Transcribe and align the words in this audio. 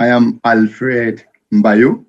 I 0.00 0.08
am 0.08 0.40
Alfred 0.44 1.24
Mbayo, 1.52 2.04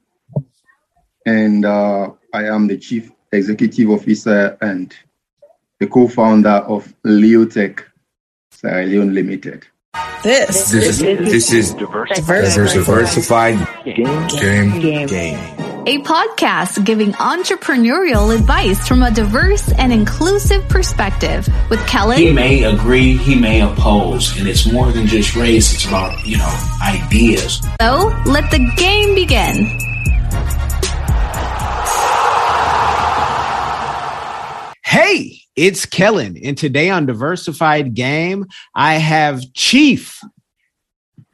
and 1.26 1.66
uh, 1.66 2.12
I 2.34 2.46
am 2.46 2.68
the 2.68 2.78
Chief 2.78 3.12
Executive 3.32 3.90
Officer 3.90 4.58
and 4.62 4.96
the 5.80 5.88
co-founder 5.88 6.64
of 6.74 6.94
Leotech 7.06 7.84
Sierra 8.50 8.86
Leone 8.86 9.14
Limited. 9.14 9.66
This, 10.24 10.72
This 10.72 10.74
is 10.74 11.00
this 11.00 11.52
is 11.52 11.74
Diverse- 11.74 12.74
diversified 12.74 13.58
game, 13.84 14.28
game 14.28 14.80
game. 14.80 15.08
game. 15.08 15.71
A 15.88 15.98
podcast 16.04 16.86
giving 16.86 17.12
entrepreneurial 17.14 18.36
advice 18.36 18.88
from 18.88 19.02
a 19.02 19.10
diverse 19.10 19.72
and 19.72 19.92
inclusive 19.92 20.70
perspective 20.70 21.50
with 21.72 21.84
Kellen. 21.88 22.20
He 22.20 22.32
may 22.32 22.64
agree, 22.66 23.18
he 23.18 23.34
may 23.34 23.62
oppose, 23.62 24.38
and 24.38 24.48
it's 24.48 24.72
more 24.72 24.92
than 24.92 25.08
just 25.08 25.36
race, 25.36 25.74
it's 25.74 25.88
about, 25.88 26.24
you 26.24 26.38
know, 26.38 26.72
ideas. 26.84 27.66
so 27.82 28.16
let 28.28 28.52
the 28.52 28.60
game 28.78 29.16
begin. 29.16 29.66
Hey, 34.86 35.40
it's 35.56 35.88
Kellen, 35.88 36.38
and 36.44 36.56
today 36.56 36.92
on 36.92 37.08
Diversified 37.08 37.96
Game, 37.96 38.46
I 38.76 38.96
have 38.96 39.42
Chief 39.54 40.22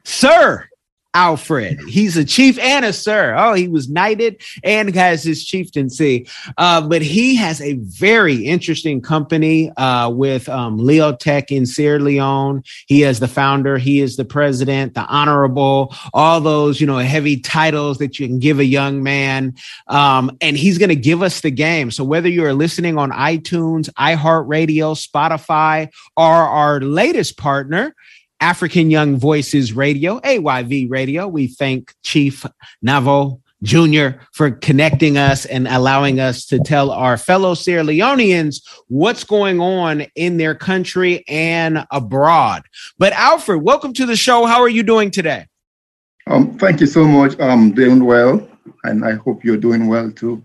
Sir 0.06 0.67
Alfred. 1.14 1.80
He's 1.88 2.16
a 2.16 2.24
chief 2.24 2.58
and 2.58 2.84
a 2.84 2.92
sir. 2.92 3.34
Oh, 3.36 3.54
he 3.54 3.66
was 3.66 3.88
knighted 3.88 4.42
and 4.62 4.94
has 4.94 5.22
his 5.22 5.44
chieftaincy. 5.44 6.28
Uh, 6.58 6.86
but 6.86 7.02
he 7.02 7.34
has 7.36 7.60
a 7.60 7.74
very 7.74 8.44
interesting 8.44 9.00
company 9.00 9.70
uh, 9.76 10.10
with 10.10 10.48
um, 10.48 10.78
Leotech 10.78 11.50
in 11.50 11.64
Sierra 11.64 11.98
Leone. 11.98 12.62
He 12.86 13.04
is 13.04 13.20
the 13.20 13.28
founder, 13.28 13.78
he 13.78 14.00
is 14.00 14.16
the 14.16 14.24
president, 14.24 14.94
the 14.94 15.06
honorable, 15.06 15.94
all 16.12 16.40
those, 16.40 16.80
you 16.80 16.86
know, 16.86 16.98
heavy 16.98 17.40
titles 17.40 17.98
that 17.98 18.18
you 18.18 18.26
can 18.26 18.38
give 18.38 18.58
a 18.58 18.64
young 18.64 19.02
man. 19.02 19.54
Um, 19.86 20.36
and 20.40 20.56
he's 20.56 20.78
going 20.78 20.90
to 20.90 20.96
give 20.96 21.22
us 21.22 21.40
the 21.40 21.50
game. 21.50 21.90
So 21.90 22.04
whether 22.04 22.28
you're 22.28 22.54
listening 22.54 22.98
on 22.98 23.10
iTunes, 23.12 23.88
iHeartRadio, 23.94 24.94
Spotify, 24.94 25.90
or 26.16 26.34
our 26.34 26.80
latest 26.80 27.38
partner, 27.38 27.94
African 28.40 28.90
Young 28.90 29.16
Voices 29.16 29.72
Radio, 29.72 30.20
AYV 30.20 30.90
Radio, 30.90 31.26
we 31.26 31.48
thank 31.48 31.94
Chief 32.02 32.46
Navo 32.86 33.40
Jr. 33.64 34.20
for 34.32 34.52
connecting 34.52 35.18
us 35.18 35.44
and 35.44 35.66
allowing 35.66 36.20
us 36.20 36.46
to 36.46 36.60
tell 36.60 36.92
our 36.92 37.16
fellow 37.16 37.54
Sierra 37.54 37.82
Leoneans 37.82 38.62
what's 38.86 39.24
going 39.24 39.60
on 39.60 40.02
in 40.14 40.36
their 40.36 40.54
country 40.54 41.24
and 41.26 41.84
abroad. 41.90 42.62
But 42.98 43.12
Alfred, 43.14 43.62
welcome 43.62 43.92
to 43.94 44.06
the 44.06 44.16
show. 44.16 44.46
How 44.46 44.60
are 44.60 44.68
you 44.68 44.84
doing 44.84 45.10
today? 45.10 45.46
Um, 46.28 46.56
thank 46.58 46.80
you 46.80 46.86
so 46.86 47.04
much. 47.04 47.38
I'm 47.40 47.72
doing 47.72 48.04
well, 48.04 48.46
and 48.84 49.04
I 49.04 49.14
hope 49.14 49.44
you're 49.44 49.56
doing 49.56 49.88
well 49.88 50.12
too. 50.12 50.44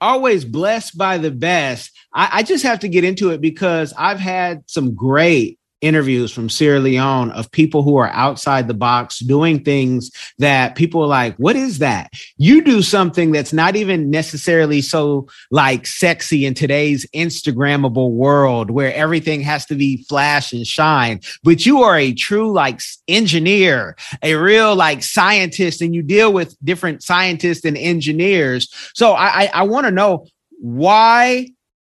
always 0.00 0.44
blessed 0.44 0.98
by 0.98 1.18
the 1.18 1.30
best. 1.30 1.92
I, 2.12 2.28
I 2.32 2.42
just 2.42 2.64
have 2.64 2.80
to 2.80 2.88
get 2.88 3.04
into 3.04 3.30
it 3.30 3.40
because 3.40 3.94
I've 3.96 4.18
had 4.18 4.68
some 4.68 4.94
great 4.96 5.60
interviews 5.82 6.32
from 6.32 6.48
Sierra 6.48 6.80
Leone 6.80 7.30
of 7.32 7.50
people 7.50 7.82
who 7.82 7.96
are 7.96 8.08
outside 8.08 8.68
the 8.68 8.74
box 8.74 9.18
doing 9.18 9.62
things 9.62 10.10
that 10.38 10.76
people 10.76 11.02
are 11.02 11.08
like, 11.08 11.36
what 11.36 11.56
is 11.56 11.80
that? 11.80 12.10
You 12.38 12.62
do 12.62 12.80
something 12.80 13.32
that's 13.32 13.52
not 13.52 13.76
even 13.76 14.08
necessarily 14.08 14.80
so 14.80 15.28
like 15.50 15.86
sexy 15.86 16.46
in 16.46 16.54
today's 16.54 17.04
Instagrammable 17.14 18.12
world 18.12 18.70
where 18.70 18.94
everything 18.94 19.40
has 19.42 19.66
to 19.66 19.74
be 19.74 20.04
flash 20.04 20.52
and 20.52 20.66
shine, 20.66 21.20
but 21.42 21.66
you 21.66 21.82
are 21.82 21.98
a 21.98 22.14
true 22.14 22.52
like 22.52 22.80
engineer, 23.08 23.96
a 24.22 24.36
real 24.36 24.74
like 24.74 25.02
scientist, 25.02 25.82
and 25.82 25.94
you 25.94 26.02
deal 26.02 26.32
with 26.32 26.56
different 26.64 27.02
scientists 27.02 27.64
and 27.64 27.76
engineers. 27.76 28.72
So 28.94 29.12
I, 29.12 29.26
I, 29.26 29.50
I 29.54 29.62
want 29.64 29.86
to 29.86 29.90
know 29.90 30.26
why 30.60 31.48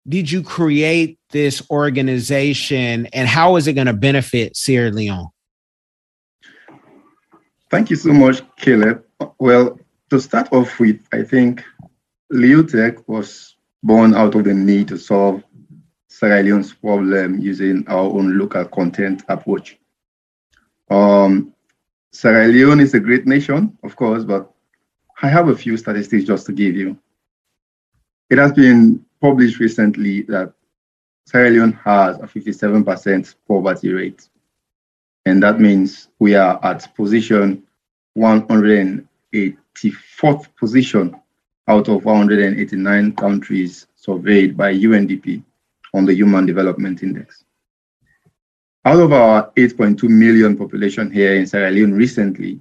did 0.07 0.31
you 0.31 0.41
create 0.43 1.19
this 1.29 1.61
organization 1.69 3.07
and 3.07 3.27
how 3.27 3.55
is 3.55 3.67
it 3.67 3.73
going 3.73 3.87
to 3.87 3.93
benefit 3.93 4.55
Sierra 4.55 4.91
Leone? 4.91 5.29
Thank 7.69 7.89
you 7.89 7.95
so 7.95 8.11
much, 8.11 8.41
Caleb. 8.57 9.05
Well, 9.39 9.79
to 10.09 10.19
start 10.19 10.51
off 10.51 10.79
with, 10.79 10.99
I 11.13 11.23
think 11.23 11.63
Leotech 12.33 13.07
was 13.07 13.55
born 13.83 14.13
out 14.13 14.35
of 14.35 14.43
the 14.43 14.53
need 14.53 14.89
to 14.89 14.97
solve 14.97 15.43
Sierra 16.09 16.43
Leone's 16.43 16.73
problem 16.73 17.39
using 17.39 17.85
our 17.87 18.03
own 18.03 18.37
local 18.37 18.65
content 18.65 19.23
approach. 19.29 19.77
Um, 20.89 21.53
Sierra 22.11 22.47
Leone 22.47 22.81
is 22.81 22.93
a 22.93 22.99
great 22.99 23.25
nation, 23.25 23.77
of 23.83 23.95
course, 23.95 24.25
but 24.25 24.51
I 25.21 25.29
have 25.29 25.47
a 25.47 25.55
few 25.55 25.77
statistics 25.77 26.25
just 26.25 26.45
to 26.47 26.51
give 26.51 26.75
you. 26.75 26.97
It 28.29 28.37
has 28.37 28.51
been 28.51 29.05
published 29.21 29.59
recently 29.59 30.23
that 30.23 30.51
Sierra 31.27 31.51
Leone 31.51 31.73
has 31.73 32.17
a 32.17 32.23
57% 32.23 33.35
poverty 33.47 33.93
rate. 33.93 34.27
And 35.25 35.43
that 35.43 35.59
means 35.59 36.07
we 36.19 36.33
are 36.35 36.59
at 36.63 36.93
position 36.95 37.63
184th 38.17 40.47
position 40.59 41.15
out 41.67 41.87
of 41.87 42.03
189 42.03 43.15
countries 43.15 43.87
surveyed 43.95 44.57
by 44.57 44.73
UNDP 44.73 45.43
on 45.93 46.05
the 46.05 46.13
Human 46.13 46.45
Development 46.45 47.01
Index. 47.03 47.45
Out 48.83 48.99
of 48.99 49.13
our 49.13 49.51
8.2 49.51 50.09
million 50.09 50.57
population 50.57 51.11
here 51.11 51.35
in 51.35 51.45
Sierra 51.45 51.69
Leone 51.69 51.93
recently, 51.93 52.59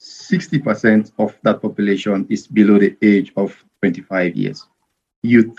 60% 0.00 1.12
of 1.18 1.38
that 1.42 1.60
population 1.60 2.26
is 2.30 2.46
below 2.46 2.78
the 2.78 2.96
age 3.02 3.30
of 3.36 3.54
25 3.82 4.34
years, 4.34 4.66
youth. 5.22 5.54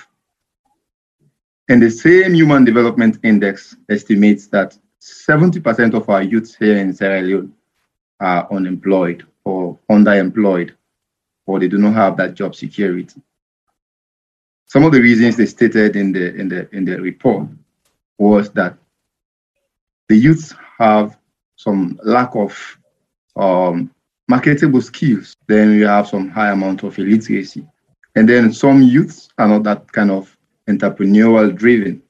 And 1.72 1.82
the 1.82 1.90
same 1.90 2.34
Human 2.34 2.66
Development 2.66 3.18
Index 3.24 3.78
estimates 3.88 4.48
that 4.48 4.78
70% 5.00 5.94
of 5.94 6.10
our 6.10 6.22
youths 6.22 6.54
here 6.54 6.76
in 6.76 6.94
Sierra 6.94 7.22
Leone 7.22 7.54
are 8.20 8.46
unemployed 8.52 9.26
or 9.46 9.80
underemployed, 9.90 10.72
or 11.46 11.62
they 11.62 11.70
do 11.70 11.78
not 11.78 11.94
have 11.94 12.18
that 12.18 12.34
job 12.34 12.56
security. 12.56 13.22
Some 14.66 14.84
of 14.84 14.92
the 14.92 15.00
reasons 15.00 15.38
they 15.38 15.46
stated 15.46 15.96
in 15.96 16.12
the 16.12 16.36
in 16.36 16.50
the 16.50 16.76
in 16.76 16.84
the 16.84 17.00
report 17.00 17.48
was 18.18 18.50
that 18.50 18.78
the 20.10 20.18
youths 20.18 20.54
have 20.78 21.18
some 21.56 21.98
lack 22.04 22.36
of 22.36 22.78
um, 23.38 23.90
marketable 24.28 24.82
skills. 24.82 25.38
Then 25.48 25.70
we 25.70 25.82
have 25.84 26.10
some 26.10 26.28
high 26.32 26.52
amount 26.52 26.84
of 26.84 27.00
illiteracy, 27.00 27.66
and 28.18 28.28
then 28.28 28.52
some 28.52 28.82
youths 28.82 29.30
are 29.38 29.48
not 29.48 29.64
that 29.64 29.90
kind 29.94 30.12
of 30.12 30.31
entrepreneurial 30.70 31.56
driven. 31.56 32.02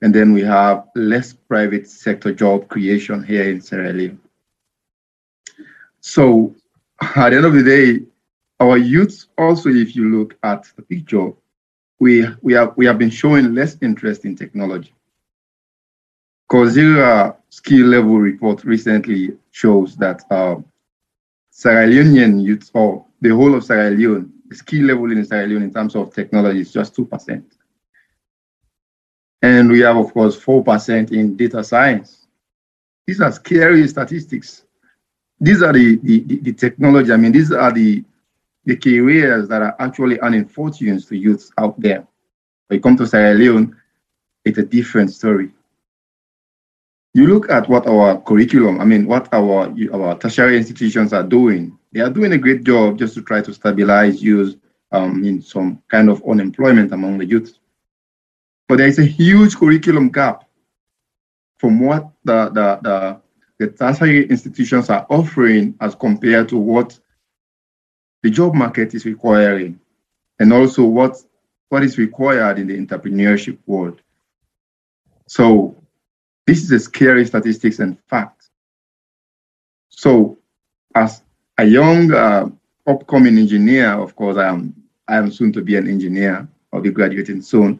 And 0.00 0.14
then 0.14 0.32
we 0.32 0.42
have 0.42 0.88
less 0.96 1.32
private 1.32 1.88
sector 1.88 2.32
job 2.32 2.68
creation 2.68 3.22
here 3.22 3.44
in 3.44 3.60
Sierra 3.60 3.92
Leone. 3.92 4.20
So 6.00 6.54
at 7.00 7.30
the 7.30 7.36
end 7.36 7.46
of 7.46 7.54
the 7.54 7.62
day, 7.62 8.04
our 8.58 8.76
youth 8.76 9.26
also, 9.38 9.68
if 9.68 9.94
you 9.94 10.08
look 10.08 10.36
at 10.42 10.66
the 10.76 10.82
picture, 10.82 11.32
we, 12.00 12.26
we, 12.42 12.52
have, 12.54 12.76
we 12.76 12.86
have 12.86 12.98
been 12.98 13.10
showing 13.10 13.54
less 13.54 13.76
interest 13.80 14.24
in 14.24 14.34
technology. 14.34 14.92
Coursera 16.50 17.36
skill 17.48 17.86
level 17.86 18.18
report 18.18 18.64
recently 18.64 19.36
shows 19.52 19.96
that 19.96 20.22
uh, 20.30 20.56
Sierra 21.50 21.86
Leonean 21.86 22.42
youth, 22.42 22.70
or 22.74 23.06
the 23.20 23.30
whole 23.30 23.54
of 23.54 23.64
Sierra 23.64 23.90
Leone, 23.90 24.32
skill 24.54 24.86
level 24.86 25.10
in 25.12 25.24
Sierra 25.24 25.46
Leone 25.46 25.62
in 25.62 25.72
terms 25.72 25.94
of 25.94 26.14
technology 26.14 26.60
is 26.60 26.72
just 26.72 26.94
2%. 26.96 27.42
And 29.42 29.70
we 29.70 29.80
have, 29.80 29.96
of 29.96 30.12
course, 30.12 30.38
4% 30.38 31.12
in 31.12 31.36
data 31.36 31.64
science. 31.64 32.26
These 33.06 33.20
are 33.20 33.32
scary 33.32 33.86
statistics. 33.88 34.64
These 35.40 35.62
are 35.62 35.72
the, 35.72 35.96
the, 35.96 36.20
the, 36.20 36.52
technology, 36.52 37.12
I 37.12 37.16
mean, 37.16 37.32
these 37.32 37.50
are 37.50 37.72
the, 37.72 38.04
the 38.64 38.76
careers 38.76 39.48
that 39.48 39.60
are 39.60 39.74
actually 39.80 40.20
earning 40.20 40.46
fortunes 40.46 41.06
to 41.06 41.16
youths 41.16 41.50
out 41.58 41.80
there. 41.80 42.06
When 42.68 42.78
you 42.78 42.80
come 42.80 42.96
to 42.98 43.06
Sierra 43.06 43.34
Leone, 43.34 43.76
it's 44.44 44.58
a 44.58 44.62
different 44.62 45.10
story. 45.12 45.50
You 47.14 47.26
look 47.26 47.50
at 47.50 47.68
what 47.68 47.86
our 47.86 48.20
curriculum, 48.20 48.80
I 48.80 48.84
mean, 48.84 49.06
what 49.06 49.28
our, 49.34 49.74
our 49.92 50.18
tertiary 50.18 50.56
institutions 50.56 51.12
are 51.12 51.24
doing. 51.24 51.76
They 51.92 52.00
are 52.00 52.10
doing 52.10 52.32
a 52.32 52.38
great 52.38 52.64
job 52.64 52.98
just 52.98 53.14
to 53.14 53.22
try 53.22 53.42
to 53.42 53.52
stabilize 53.52 54.22
youth 54.22 54.56
um, 54.92 55.24
in 55.24 55.42
some 55.42 55.82
kind 55.88 56.08
of 56.08 56.22
unemployment 56.26 56.92
among 56.92 57.18
the 57.18 57.26
youth. 57.26 57.58
But 58.68 58.78
there 58.78 58.88
is 58.88 58.98
a 58.98 59.04
huge 59.04 59.56
curriculum 59.56 60.10
gap 60.10 60.44
from 61.58 61.80
what 61.80 62.10
the, 62.24 62.48
the, 62.48 62.80
the, 62.82 63.20
the 63.58 63.72
tertiary 63.72 64.28
institutions 64.28 64.88
are 64.90 65.06
offering 65.10 65.74
as 65.80 65.94
compared 65.94 66.48
to 66.48 66.56
what 66.56 66.98
the 68.22 68.30
job 68.30 68.54
market 68.54 68.94
is 68.94 69.04
requiring, 69.04 69.78
and 70.38 70.52
also 70.52 70.84
what, 70.84 71.16
what 71.68 71.82
is 71.82 71.98
required 71.98 72.58
in 72.58 72.68
the 72.68 72.78
entrepreneurship 72.78 73.58
world. 73.66 74.00
So 75.26 75.76
this 76.46 76.62
is 76.62 76.70
a 76.70 76.78
scary 76.78 77.26
statistics 77.26 77.80
and 77.80 77.98
fact. 78.08 78.48
So 79.88 80.38
as 80.94 81.22
a 81.62 81.64
young 81.64 82.12
uh, 82.12 82.48
upcoming 82.88 83.38
engineer, 83.38 83.92
of 83.92 84.16
course, 84.16 84.36
I 84.36 84.48
am 84.48 84.74
I 85.06 85.16
am 85.16 85.30
soon 85.30 85.52
to 85.52 85.62
be 85.62 85.76
an 85.76 85.88
engineer. 85.88 86.48
I'll 86.72 86.80
be 86.80 86.90
graduating 86.90 87.42
soon. 87.42 87.78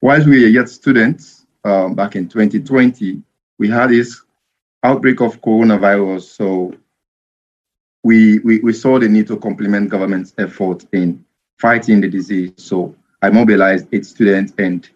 Whilst 0.00 0.26
we 0.26 0.42
were 0.42 0.48
yet 0.48 0.68
students 0.68 1.46
um, 1.64 1.94
back 1.94 2.16
in 2.16 2.28
2020, 2.28 3.22
we 3.58 3.68
had 3.68 3.90
this 3.90 4.22
outbreak 4.82 5.20
of 5.20 5.40
coronavirus. 5.40 6.22
So 6.22 6.74
we, 8.02 8.40
we, 8.40 8.58
we 8.60 8.72
saw 8.72 8.98
the 8.98 9.08
need 9.08 9.28
to 9.28 9.36
complement 9.36 9.88
government's 9.88 10.34
effort 10.38 10.84
in 10.92 11.24
fighting 11.58 12.00
the 12.00 12.08
disease. 12.08 12.52
So 12.56 12.96
I 13.22 13.30
mobilized 13.30 13.88
eight 13.92 14.06
students 14.06 14.52
and 14.58 14.88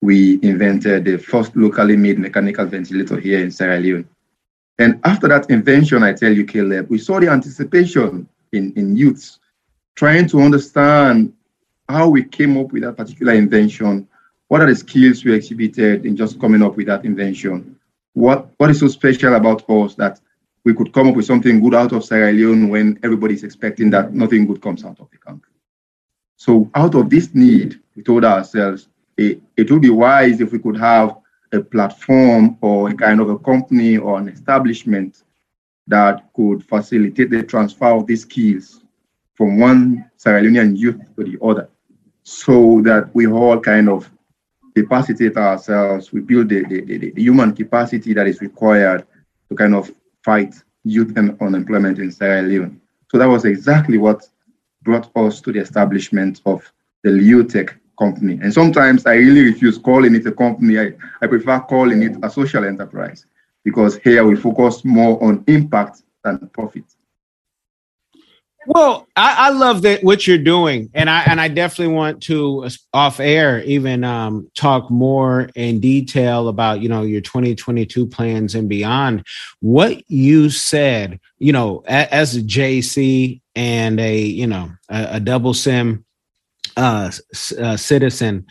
we 0.00 0.40
invented 0.42 1.04
the 1.04 1.18
first 1.18 1.54
locally 1.56 1.96
made 1.96 2.18
mechanical 2.18 2.66
ventilator 2.66 3.20
here 3.20 3.40
in 3.40 3.50
Sierra 3.50 3.78
Leone. 3.78 4.08
And 4.78 5.00
after 5.04 5.28
that 5.28 5.50
invention, 5.50 6.02
I 6.02 6.12
tell 6.12 6.32
you, 6.32 6.44
Caleb, 6.44 6.90
we 6.90 6.98
saw 6.98 7.20
the 7.20 7.28
anticipation 7.28 8.28
in, 8.52 8.72
in 8.74 8.96
youths 8.96 9.38
trying 9.94 10.26
to 10.28 10.40
understand 10.40 11.32
how 11.88 12.08
we 12.08 12.24
came 12.24 12.56
up 12.56 12.72
with 12.72 12.82
that 12.82 12.96
particular 12.96 13.34
invention, 13.34 14.08
what 14.48 14.60
are 14.60 14.66
the 14.66 14.74
skills 14.74 15.24
we 15.24 15.34
exhibited 15.34 16.04
in 16.04 16.16
just 16.16 16.40
coming 16.40 16.62
up 16.62 16.76
with 16.76 16.86
that 16.86 17.04
invention, 17.04 17.78
what, 18.14 18.48
what 18.56 18.70
is 18.70 18.80
so 18.80 18.88
special 18.88 19.34
about 19.34 19.68
us 19.68 19.94
that 19.94 20.20
we 20.64 20.74
could 20.74 20.92
come 20.92 21.08
up 21.08 21.14
with 21.14 21.26
something 21.26 21.60
good 21.60 21.74
out 21.74 21.92
of 21.92 22.04
Sierra 22.04 22.32
Leone 22.32 22.68
when 22.68 22.98
everybody's 23.02 23.44
expecting 23.44 23.90
that 23.90 24.14
nothing 24.14 24.46
good 24.46 24.62
comes 24.62 24.84
out 24.84 24.98
of 24.98 25.10
the 25.10 25.18
country. 25.18 25.52
So 26.36 26.70
out 26.74 26.94
of 26.94 27.10
this 27.10 27.34
need, 27.34 27.80
we 27.94 28.02
told 28.02 28.24
ourselves 28.24 28.88
it, 29.16 29.40
it 29.56 29.70
would 29.70 29.82
be 29.82 29.90
wise 29.90 30.40
if 30.40 30.52
we 30.52 30.58
could 30.58 30.76
have 30.76 31.16
a 31.54 31.60
platform 31.62 32.58
or 32.60 32.90
a 32.90 32.94
kind 32.94 33.20
of 33.20 33.30
a 33.30 33.38
company 33.38 33.96
or 33.96 34.18
an 34.18 34.28
establishment 34.28 35.22
that 35.86 36.32
could 36.34 36.64
facilitate 36.64 37.30
the 37.30 37.42
transfer 37.42 37.86
of 37.86 38.06
these 38.06 38.22
skills 38.22 38.82
from 39.34 39.58
one 39.58 40.10
Sierra 40.16 40.42
Leonean 40.42 40.76
youth 40.76 41.00
to 41.16 41.24
the 41.24 41.38
other 41.44 41.68
so 42.22 42.80
that 42.82 43.14
we 43.14 43.26
all 43.26 43.60
kind 43.60 43.88
of 43.88 44.10
capacitate 44.74 45.36
ourselves, 45.36 46.12
we 46.12 46.20
build 46.20 46.48
the, 46.48 46.64
the, 46.64 46.80
the, 46.80 47.10
the 47.10 47.22
human 47.22 47.54
capacity 47.54 48.12
that 48.14 48.26
is 48.26 48.40
required 48.40 49.06
to 49.48 49.54
kind 49.54 49.74
of 49.74 49.92
fight 50.24 50.54
youth 50.84 51.16
and 51.16 51.40
unemployment 51.40 51.98
in 51.98 52.10
Sierra 52.10 52.42
Leone. 52.42 52.80
So 53.10 53.18
that 53.18 53.28
was 53.28 53.44
exactly 53.44 53.98
what 53.98 54.28
brought 54.82 55.10
us 55.16 55.40
to 55.42 55.52
the 55.52 55.60
establishment 55.60 56.40
of 56.46 56.70
the 57.02 57.10
Leotech 57.10 57.74
company. 57.98 58.38
And 58.42 58.52
sometimes 58.52 59.06
I 59.06 59.14
really 59.14 59.42
refuse 59.42 59.78
calling 59.78 60.14
it 60.14 60.26
a 60.26 60.32
company. 60.32 60.78
I, 60.78 60.92
I 61.22 61.26
prefer 61.26 61.60
calling 61.60 62.02
it 62.02 62.16
a 62.22 62.30
social 62.30 62.64
enterprise 62.64 63.26
because 63.64 63.96
here 63.96 64.24
we 64.24 64.36
focus 64.36 64.84
more 64.84 65.22
on 65.22 65.44
impact 65.46 66.02
than 66.22 66.38
profit. 66.52 66.84
Well, 68.66 69.06
I, 69.14 69.48
I, 69.48 69.50
love 69.50 69.82
that 69.82 70.02
what 70.02 70.26
you're 70.26 70.38
doing, 70.38 70.90
and 70.94 71.10
I 71.10 71.24
and 71.24 71.38
I 71.38 71.48
definitely 71.48 71.94
want 71.94 72.22
to 72.24 72.68
off 72.94 73.20
air 73.20 73.62
even 73.64 74.04
um, 74.04 74.50
talk 74.54 74.90
more 74.90 75.50
in 75.54 75.80
detail 75.80 76.48
about 76.48 76.80
you 76.80 76.88
know 76.88 77.02
your 77.02 77.20
2022 77.20 78.06
plans 78.06 78.54
and 78.54 78.66
beyond. 78.66 79.26
What 79.60 80.02
you 80.10 80.48
said, 80.48 81.20
you 81.38 81.52
know, 81.52 81.84
as 81.86 82.36
a 82.36 82.40
JC 82.40 83.42
and 83.54 84.00
a 84.00 84.18
you 84.18 84.46
know 84.46 84.70
a, 84.88 85.16
a 85.16 85.20
double 85.20 85.52
sim 85.52 86.04
uh, 86.76 87.10
uh, 87.58 87.76
citizen. 87.76 88.46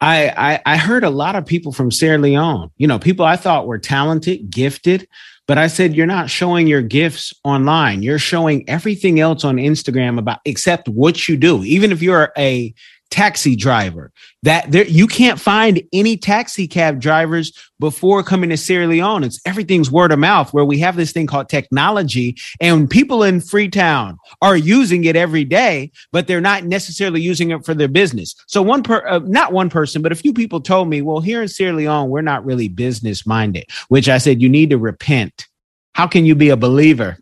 I, 0.00 0.28
I 0.36 0.74
I 0.74 0.76
heard 0.76 1.04
a 1.04 1.10
lot 1.10 1.36
of 1.36 1.46
people 1.46 1.72
from 1.72 1.90
Sierra 1.90 2.18
Leone, 2.18 2.70
you 2.76 2.86
know, 2.86 2.98
people 2.98 3.24
I 3.24 3.36
thought 3.36 3.66
were 3.66 3.78
talented, 3.78 4.50
gifted, 4.50 5.08
but 5.46 5.58
I 5.58 5.66
said, 5.66 5.94
you're 5.94 6.06
not 6.06 6.30
showing 6.30 6.66
your 6.66 6.82
gifts 6.82 7.32
online. 7.44 8.02
You're 8.02 8.18
showing 8.18 8.68
everything 8.68 9.20
else 9.20 9.44
on 9.44 9.56
Instagram 9.56 10.18
about 10.18 10.40
except 10.44 10.88
what 10.88 11.28
you 11.28 11.36
do. 11.36 11.62
Even 11.64 11.92
if 11.92 12.00
you're 12.00 12.32
a 12.36 12.74
taxi 13.14 13.54
driver, 13.54 14.10
that 14.42 14.68
there 14.72 14.84
you 14.86 15.06
can't 15.06 15.38
find 15.38 15.80
any 15.92 16.16
taxi 16.16 16.66
cab 16.66 17.00
drivers 17.00 17.52
before 17.78 18.24
coming 18.24 18.50
to 18.50 18.56
Sierra 18.56 18.88
Leone. 18.88 19.22
It's 19.22 19.40
everything's 19.46 19.88
word 19.88 20.10
of 20.10 20.18
mouth 20.18 20.52
where 20.52 20.64
we 20.64 20.80
have 20.80 20.96
this 20.96 21.12
thing 21.12 21.28
called 21.28 21.48
technology 21.48 22.36
and 22.60 22.90
people 22.90 23.22
in 23.22 23.40
Freetown 23.40 24.18
are 24.42 24.56
using 24.56 25.04
it 25.04 25.14
every 25.14 25.44
day, 25.44 25.92
but 26.10 26.26
they're 26.26 26.40
not 26.40 26.64
necessarily 26.64 27.20
using 27.20 27.52
it 27.52 27.64
for 27.64 27.72
their 27.72 27.86
business. 27.86 28.34
So 28.48 28.62
one 28.62 28.82
per, 28.82 29.06
uh, 29.06 29.20
not 29.20 29.52
one 29.52 29.70
person, 29.70 30.02
but 30.02 30.10
a 30.10 30.16
few 30.16 30.32
people 30.32 30.60
told 30.60 30.88
me, 30.88 31.00
well, 31.00 31.20
here 31.20 31.40
in 31.40 31.46
Sierra 31.46 31.76
Leone, 31.76 32.10
we're 32.10 32.20
not 32.20 32.44
really 32.44 32.66
business 32.66 33.24
minded, 33.24 33.66
which 33.90 34.08
I 34.08 34.18
said, 34.18 34.42
you 34.42 34.48
need 34.48 34.70
to 34.70 34.78
repent. 34.78 35.46
How 35.92 36.08
can 36.08 36.26
you 36.26 36.34
be 36.34 36.48
a 36.48 36.56
believer 36.56 37.18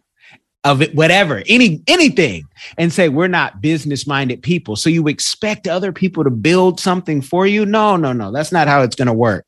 of 0.64 0.80
it, 0.80 0.94
whatever, 0.94 1.42
any 1.48 1.82
anything, 1.88 2.44
and 2.78 2.92
say 2.92 3.08
we're 3.08 3.28
not 3.28 3.60
business 3.60 4.06
minded 4.06 4.42
people. 4.42 4.76
So 4.76 4.88
you 4.88 5.08
expect 5.08 5.66
other 5.66 5.92
people 5.92 6.22
to 6.22 6.30
build 6.30 6.78
something 6.78 7.20
for 7.20 7.46
you? 7.46 7.66
No, 7.66 7.96
no, 7.96 8.12
no. 8.12 8.30
That's 8.30 8.52
not 8.52 8.68
how 8.68 8.82
it's 8.82 8.94
going 8.94 9.06
to 9.06 9.12
work. 9.12 9.46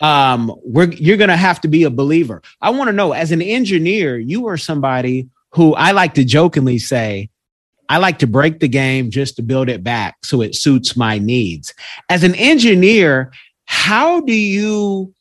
Um, 0.00 0.54
we're 0.64 0.90
you're 0.92 1.16
going 1.16 1.30
to 1.30 1.36
have 1.36 1.60
to 1.62 1.68
be 1.68 1.82
a 1.84 1.90
believer. 1.90 2.42
I 2.60 2.70
want 2.70 2.88
to 2.88 2.92
know, 2.92 3.12
as 3.12 3.32
an 3.32 3.42
engineer, 3.42 4.18
you 4.18 4.46
are 4.46 4.56
somebody 4.56 5.28
who 5.50 5.74
I 5.74 5.92
like 5.92 6.14
to 6.14 6.24
jokingly 6.24 6.78
say. 6.78 7.28
I 7.88 7.98
like 7.98 8.20
to 8.20 8.26
break 8.26 8.60
the 8.60 8.68
game 8.68 9.10
just 9.10 9.36
to 9.36 9.42
build 9.42 9.68
it 9.68 9.84
back 9.84 10.24
so 10.24 10.40
it 10.40 10.54
suits 10.54 10.96
my 10.96 11.18
needs. 11.18 11.74
As 12.08 12.22
an 12.22 12.34
engineer, 12.36 13.32
how 13.66 14.20
do 14.20 14.32
you 14.32 15.12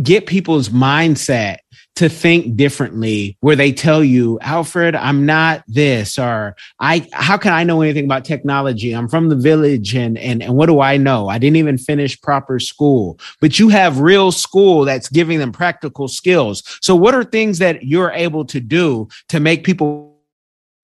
get 0.00 0.26
people's 0.26 0.68
mindset 0.68 1.58
to 1.96 2.08
think 2.08 2.56
differently 2.56 3.36
where 3.40 3.56
they 3.56 3.72
tell 3.72 4.02
you 4.02 4.38
alfred 4.40 4.94
i'm 4.96 5.24
not 5.24 5.62
this 5.68 6.18
or 6.18 6.56
i 6.80 7.06
how 7.12 7.36
can 7.36 7.52
i 7.52 7.62
know 7.62 7.82
anything 7.82 8.04
about 8.04 8.24
technology? 8.24 8.92
I'm 8.92 9.08
from 9.08 9.28
the 9.28 9.36
village 9.36 9.94
and 9.94 10.18
and, 10.18 10.42
and 10.42 10.54
what 10.56 10.66
do 10.66 10.80
i 10.80 10.96
know? 10.96 11.28
I 11.28 11.38
didn't 11.38 11.56
even 11.56 11.78
finish 11.78 12.20
proper 12.20 12.58
school. 12.58 13.18
But 13.40 13.58
you 13.58 13.68
have 13.68 14.00
real 14.00 14.32
school 14.32 14.84
that's 14.84 15.08
giving 15.08 15.38
them 15.38 15.52
practical 15.52 16.08
skills. 16.08 16.62
So 16.80 16.96
what 16.96 17.14
are 17.14 17.24
things 17.24 17.58
that 17.58 17.84
you're 17.84 18.10
able 18.10 18.44
to 18.46 18.60
do 18.60 19.08
to 19.28 19.40
make 19.40 19.64
people 19.64 20.18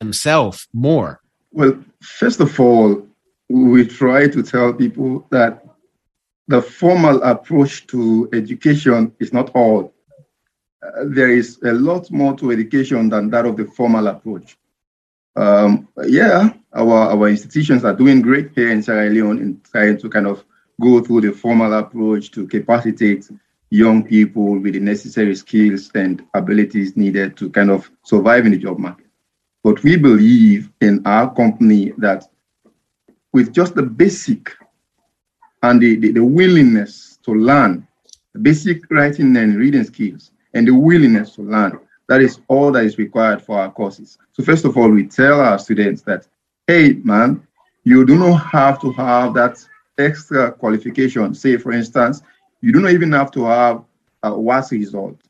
themselves 0.01 0.69
more? 0.73 1.21
Well 1.53 1.79
first 2.01 2.41
of 2.41 2.59
all 2.61 3.07
we 3.49 3.87
try 3.87 4.29
to 4.29 4.43
tell 4.43 4.73
people 4.73 5.27
that 5.31 5.67
the 6.49 6.62
formal 6.62 7.23
approach 7.23 7.87
to 7.89 8.29
education 8.33 9.12
is 9.21 9.33
not 9.33 9.51
all 9.55 9.93
uh, 10.82 11.05
there 11.06 11.31
is 11.31 11.59
a 11.62 11.73
lot 11.73 12.11
more 12.11 12.37
to 12.37 12.50
education 12.50 13.09
than 13.09 13.31
that 13.31 13.47
of 13.47 13.56
the 13.56 13.65
formal 13.65 14.06
approach. 14.06 14.56
Um, 15.37 15.88
yeah, 16.07 16.52
our, 16.73 17.11
our 17.11 17.28
institutions 17.28 17.85
are 17.85 17.95
doing 17.95 18.21
great 18.21 18.50
here 18.54 18.71
in 18.71 18.83
Sierra 18.83 19.09
Leone 19.09 19.38
in 19.38 19.61
trying 19.71 19.99
to 19.99 20.09
kind 20.09 20.26
of 20.26 20.45
go 20.81 21.02
through 21.02 21.21
the 21.21 21.33
formal 21.33 21.75
approach 21.75 22.31
to 22.33 22.47
capacitate 22.47 23.28
young 23.71 24.02
people 24.02 24.59
with 24.59 24.73
the 24.73 24.81
necessary 24.81 25.35
skills 25.37 25.90
and 25.95 26.25
abilities 26.35 26.97
needed 26.97 27.37
to 27.37 27.50
kind 27.50 27.71
of 27.71 27.88
survive 28.02 28.47
in 28.47 28.52
the 28.52 28.59
job 28.59 28.78
market. 28.78 29.07
But 29.62 29.83
we 29.83 29.97
believe 29.97 30.71
in 30.81 31.07
our 31.07 31.33
company 31.33 31.93
that 31.99 32.25
with 33.33 33.52
just 33.52 33.75
the 33.75 33.83
basic 33.83 34.50
and 35.62 35.81
the, 35.81 35.97
the, 35.97 36.12
the 36.12 36.25
willingness 36.25 37.19
to 37.25 37.33
learn, 37.33 37.87
basic 38.40 38.90
writing 38.90 39.37
and 39.37 39.57
reading 39.57 39.85
skills, 39.85 40.33
and 40.54 40.66
the 40.66 40.75
willingness 40.75 41.35
to 41.37 41.42
learn. 41.42 41.78
That 42.09 42.23
is 42.23 42.40
all 42.49 42.73
that 42.73 42.85
is 42.85 42.99
required 42.99 43.40
for 43.42 43.61
our 43.61 43.71
courses. 43.71 44.19
So 44.33 44.42
first 44.42 44.64
of 44.64 44.76
all, 44.76 44.90
we 44.90 45.07
tell 45.07 45.40
our 45.40 45.59
students 45.59 46.02
that, 46.02 46.26
hey, 46.66 46.95
man, 47.04 47.47
you 47.85 48.04
do 48.04 48.19
not 48.19 48.37
have 48.37 48.80
to 48.80 48.92
have 48.92 49.35
that 49.35 49.64
extra 49.97 50.50
qualification. 50.52 51.35
Say, 51.35 51.57
for 51.57 51.73
instance, 51.73 52.23
you 52.61 52.73
do 52.73 52.80
not 52.80 52.90
even 52.90 53.12
have 53.12 53.30
to 53.33 53.45
have 53.45 53.85
a 54.23 54.30
WASSCE 54.30 54.73
result 54.73 55.21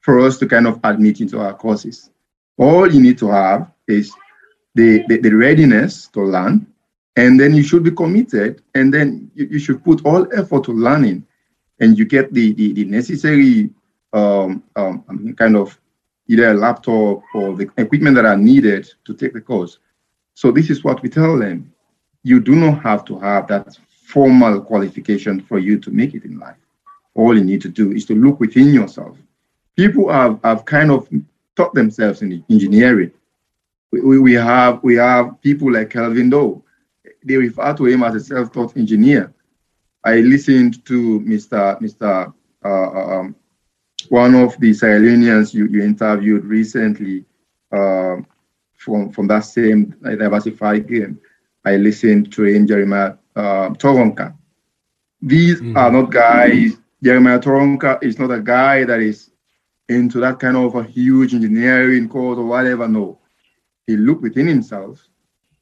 for 0.00 0.20
us 0.20 0.38
to 0.38 0.46
kind 0.46 0.66
of 0.66 0.80
admit 0.84 1.20
into 1.20 1.38
our 1.38 1.54
courses. 1.54 2.10
All 2.56 2.92
you 2.92 3.00
need 3.00 3.18
to 3.18 3.28
have 3.28 3.70
is 3.86 4.12
the, 4.74 5.04
the, 5.08 5.18
the 5.18 5.32
readiness 5.32 6.08
to 6.08 6.22
learn, 6.22 6.66
and 7.16 7.38
then 7.38 7.54
you 7.54 7.62
should 7.62 7.84
be 7.84 7.90
committed, 7.90 8.62
and 8.74 8.92
then 8.92 9.30
you, 9.34 9.46
you 9.52 9.58
should 9.58 9.84
put 9.84 10.04
all 10.04 10.26
effort 10.34 10.64
to 10.64 10.72
learning 10.72 11.26
and 11.80 11.98
you 11.98 12.04
get 12.04 12.32
the, 12.32 12.52
the, 12.54 12.72
the 12.72 12.84
necessary 12.84 13.70
um, 14.12 14.62
um, 14.76 15.34
kind 15.38 15.56
of 15.56 15.78
either 16.28 16.50
a 16.50 16.54
laptop 16.54 17.22
or 17.34 17.56
the 17.56 17.70
equipment 17.78 18.14
that 18.16 18.24
are 18.24 18.36
needed 18.36 18.88
to 19.04 19.14
take 19.14 19.32
the 19.32 19.40
course. 19.40 19.78
So 20.34 20.50
this 20.50 20.70
is 20.70 20.84
what 20.84 21.02
we 21.02 21.08
tell 21.08 21.38
them. 21.38 21.72
You 22.22 22.40
do 22.40 22.54
not 22.54 22.82
have 22.82 23.04
to 23.06 23.18
have 23.18 23.48
that 23.48 23.78
formal 24.02 24.60
qualification 24.60 25.40
for 25.40 25.58
you 25.58 25.78
to 25.78 25.90
make 25.90 26.14
it 26.14 26.24
in 26.24 26.38
life. 26.38 26.56
All 27.14 27.36
you 27.36 27.44
need 27.44 27.62
to 27.62 27.68
do 27.68 27.92
is 27.92 28.04
to 28.06 28.14
look 28.14 28.40
within 28.40 28.72
yourself. 28.72 29.16
People 29.76 30.10
have, 30.10 30.38
have 30.44 30.64
kind 30.64 30.90
of 30.90 31.08
taught 31.56 31.74
themselves 31.74 32.22
in 32.22 32.44
engineering. 32.50 33.12
We, 33.90 34.18
we, 34.18 34.34
have, 34.34 34.82
we 34.82 34.96
have 34.96 35.40
people 35.40 35.72
like 35.72 35.90
Kelvin 35.90 36.30
Doe. 36.30 36.62
They 37.24 37.36
refer 37.36 37.74
to 37.74 37.86
him 37.86 38.02
as 38.02 38.14
a 38.14 38.20
self-taught 38.20 38.76
engineer. 38.76 39.32
I 40.08 40.20
listened 40.20 40.84
to 40.86 41.20
Mr. 41.20 41.78
Mr. 41.82 42.32
Uh, 42.64 42.68
um, 42.68 43.36
one 44.08 44.34
of 44.34 44.58
the 44.58 44.72
Sierra 44.72 45.00
you, 45.00 45.66
you 45.68 45.82
interviewed 45.82 46.44
recently 46.46 47.26
uh, 47.70 48.16
from, 48.74 49.10
from 49.12 49.26
that 49.26 49.44
same 49.44 49.94
diversified 50.02 50.88
game, 50.88 51.20
I 51.64 51.76
listened 51.76 52.32
to 52.32 52.44
him, 52.44 52.66
Jeremiah 52.66 53.16
uh, 53.36 53.68
Toronka. 53.70 54.34
These 55.20 55.60
mm. 55.60 55.76
are 55.76 55.90
not 55.90 56.10
guys, 56.10 56.78
Jeremiah 57.02 57.38
Toronka 57.40 58.02
is 58.02 58.18
not 58.18 58.30
a 58.30 58.40
guy 58.40 58.84
that 58.84 59.00
is 59.00 59.30
into 59.90 60.20
that 60.20 60.38
kind 60.38 60.56
of 60.56 60.74
a 60.74 60.84
huge 60.84 61.34
engineering 61.34 62.08
course 62.08 62.38
or 62.38 62.46
whatever. 62.46 62.88
No. 62.88 63.18
He 63.86 63.96
looked 63.96 64.22
within 64.22 64.46
himself. 64.46 65.06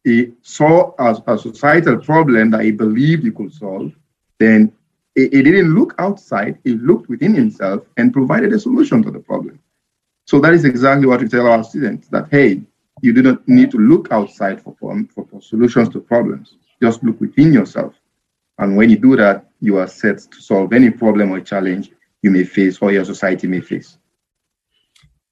He 0.04 0.34
saw 0.42 0.92
a, 1.00 1.20
a 1.26 1.36
societal 1.36 1.98
problem 1.98 2.50
that 2.50 2.62
he 2.62 2.70
believed 2.70 3.24
he 3.24 3.32
could 3.32 3.52
solve. 3.52 3.92
Then 4.38 4.73
he, 5.14 5.28
didn't 5.28 5.75
look 5.75 5.95
outside, 5.99 6.59
he 6.64 6.75
looked 6.75 7.09
within 7.09 7.35
himself 7.35 7.85
and 7.97 8.12
provided 8.12 8.52
a 8.52 8.59
solution 8.59 9.02
to 9.02 9.11
the 9.11 9.19
problem. 9.19 9.59
So 10.26 10.40
that 10.40 10.52
is 10.52 10.64
exactly 10.64 11.07
what 11.07 11.21
we 11.21 11.28
tell 11.28 11.47
our 11.47 11.64
students 11.64 12.09
that, 12.09 12.28
hey, 12.31 12.62
you 13.00 13.12
do 13.12 13.23
not 13.23 13.47
need 13.49 13.71
to 13.71 13.78
look 13.78 14.09
outside 14.11 14.61
for, 14.62 14.75
for, 14.78 15.07
for 15.14 15.40
solutions 15.40 15.88
to 15.90 16.00
problems. 16.00 16.57
Just 16.83 17.02
look 17.02 17.21
within 17.21 17.52
yourself. 17.52 17.95
And 18.59 18.76
when 18.76 18.90
you 18.90 18.99
do 18.99 19.16
that, 19.16 19.47
you 19.61 19.78
are 19.78 19.87
set 19.87 20.19
to 20.19 20.40
solve 20.40 20.73
any 20.73 20.90
problem 20.90 21.31
or 21.31 21.40
challenge 21.40 21.90
you 22.23 22.31
may 22.31 22.45
face 22.45 22.78
or 22.81 22.93
your 22.93 23.05
society 23.05 23.47
may 23.47 23.61
face 23.61 23.99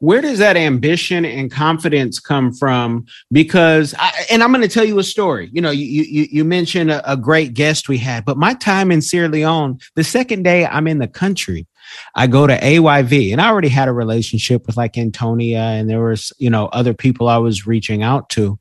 where 0.00 0.20
does 0.20 0.38
that 0.38 0.56
ambition 0.56 1.24
and 1.24 1.50
confidence 1.50 2.18
come 2.18 2.52
from? 2.52 3.06
Because 3.32 3.94
I, 3.98 4.12
and 4.30 4.42
i'm 4.42 4.50
going 4.52 4.62
to 4.62 4.68
tell 4.68 4.84
you 4.84 4.98
a 4.98 5.04
story. 5.04 5.50
You 5.52 5.62
know 5.62 5.70
you 5.70 5.84
you, 5.84 6.26
you 6.30 6.44
mentioned 6.44 6.90
a, 6.90 7.12
a, 7.12 7.16
great 7.16 7.54
guest 7.54 7.88
we 7.88 7.98
had 7.98 8.24
but 8.24 8.36
my 8.36 8.54
time 8.54 8.90
in 8.90 9.00
sierra 9.00 9.28
leone 9.28 9.78
the 9.94 10.04
second 10.04 10.42
day 10.42 10.66
i'm 10.66 10.86
in 10.86 10.98
the 10.98 11.08
country 11.08 11.66
i 12.14 12.26
go 12.26 12.46
to 12.46 12.58
ayv 12.58 13.32
and 13.32 13.40
i 13.40 13.48
already 13.48 13.68
had 13.68 13.88
a 13.88 13.92
relationship 13.92 14.66
with 14.66 14.76
like 14.76 14.98
antonia 14.98 15.58
and 15.58 15.88
there 15.88 16.04
was 16.04 16.32
you 16.38 16.50
know 16.50 16.66
other 16.66 16.92
people 16.92 17.28
i 17.28 17.38
was 17.38 17.66
reaching 17.66 18.02
out 18.02 18.28
to. 18.30 18.58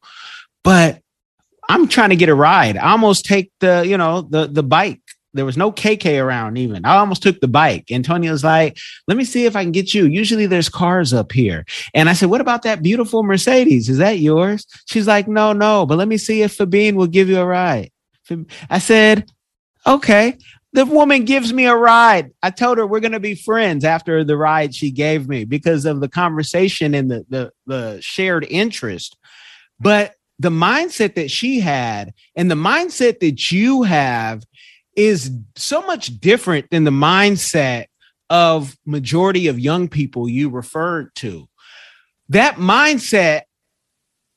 But 0.63 1.01
i'm 1.69 1.87
trying 1.87 2.09
to 2.09 2.15
get 2.15 2.29
a 2.29 2.35
ride. 2.35 2.77
I 2.77 2.91
almost 2.91 3.25
take 3.25 3.51
the 3.59 3.83
you 3.85 3.97
know 3.97 4.21
the 4.21 4.47
the 4.47 4.63
bike 4.63 5.01
there 5.33 5.45
was 5.45 5.57
no 5.57 5.71
keke 5.71 6.21
around 6.21 6.57
even. 6.57 6.85
I 6.85 6.97
almost 6.97 7.23
took 7.23 7.39
the 7.39 7.47
bike. 7.47 7.91
Antonia's 7.91 8.43
like, 8.43 8.77
let 9.07 9.17
me 9.17 9.23
see 9.23 9.45
if 9.45 9.55
I 9.55 9.63
can 9.63 9.71
get 9.71 9.93
you. 9.93 10.05
Usually 10.05 10.45
there's 10.45 10.69
cars 10.69 11.13
up 11.13 11.31
here. 11.31 11.65
And 11.93 12.09
I 12.09 12.13
said, 12.13 12.29
what 12.29 12.41
about 12.41 12.63
that 12.63 12.83
beautiful 12.83 13.23
Mercedes? 13.23 13.89
Is 13.89 13.97
that 13.97 14.19
yours? 14.19 14.67
She's 14.85 15.07
like, 15.07 15.27
no, 15.27 15.53
no, 15.53 15.85
but 15.85 15.97
let 15.97 16.07
me 16.07 16.17
see 16.17 16.41
if 16.43 16.57
Fabine 16.57 16.95
will 16.95 17.07
give 17.07 17.29
you 17.29 17.39
a 17.39 17.45
ride. 17.45 17.91
I 18.69 18.79
said, 18.79 19.29
okay. 19.85 20.37
The 20.73 20.85
woman 20.87 21.25
gives 21.25 21.53
me 21.53 21.67
a 21.67 21.75
ride. 21.75 22.31
I 22.41 22.49
told 22.49 22.79
her 22.79 22.87
we're 22.87 22.99
going 22.99 23.11
to 23.11 23.19
be 23.19 23.35
friends 23.35 23.85
after 23.85 24.23
the 24.23 24.35
ride 24.35 24.73
she 24.73 24.89
gave 24.89 25.29
me 25.29 25.45
because 25.45 25.85
of 25.85 25.99
the 25.99 26.09
conversation 26.09 26.95
and 26.95 27.11
the, 27.11 27.25
the, 27.29 27.51
the 27.67 28.01
shared 28.01 28.43
interest. 28.49 29.15
But 29.79 30.15
the 30.39 30.49
mindset 30.49 31.13
that 31.15 31.29
she 31.29 31.59
had 31.59 32.13
and 32.35 32.49
the 32.49 32.55
mindset 32.55 33.19
that 33.19 33.51
you 33.51 33.83
have 33.83 34.43
is 34.95 35.31
so 35.55 35.81
much 35.81 36.19
different 36.19 36.69
than 36.69 36.83
the 36.83 36.91
mindset 36.91 37.85
of 38.29 38.75
majority 38.85 39.47
of 39.47 39.59
young 39.59 39.87
people 39.87 40.27
you 40.27 40.49
referred 40.49 41.13
to. 41.15 41.47
That 42.29 42.55
mindset, 42.55 43.41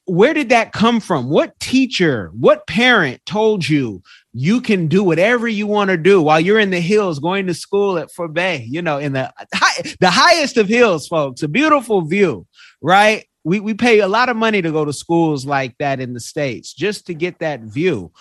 where 0.04 0.34
did 0.34 0.50
that 0.50 0.72
come 0.72 1.00
from? 1.00 1.30
What 1.30 1.58
teacher, 1.60 2.30
what 2.34 2.66
parent 2.66 3.24
told 3.26 3.68
you 3.68 4.02
you 4.32 4.60
can 4.60 4.86
do 4.86 5.02
whatever 5.02 5.48
you 5.48 5.66
want 5.66 5.90
to 5.90 5.96
do 5.96 6.20
while 6.20 6.38
you're 6.38 6.60
in 6.60 6.70
the 6.70 6.80
hills 6.80 7.18
going 7.18 7.46
to 7.46 7.54
school 7.54 7.98
at 7.98 8.10
Fourah 8.12 8.32
Bay, 8.32 8.66
you 8.68 8.82
know, 8.82 8.98
in 8.98 9.12
the 9.12 9.32
high, 9.54 9.94
the 10.00 10.10
highest 10.10 10.56
of 10.58 10.68
hills, 10.68 11.08
folks, 11.08 11.42
a 11.42 11.48
beautiful 11.48 12.02
view, 12.02 12.46
right? 12.82 13.24
We, 13.44 13.60
we 13.60 13.74
pay 13.74 14.00
a 14.00 14.08
lot 14.08 14.28
of 14.28 14.36
money 14.36 14.60
to 14.60 14.72
go 14.72 14.84
to 14.84 14.92
schools 14.92 15.46
like 15.46 15.76
that 15.78 16.00
in 16.00 16.12
the 16.12 16.20
States 16.20 16.74
just 16.74 17.06
to 17.06 17.14
get 17.14 17.38
that 17.38 17.60
view 17.60 18.12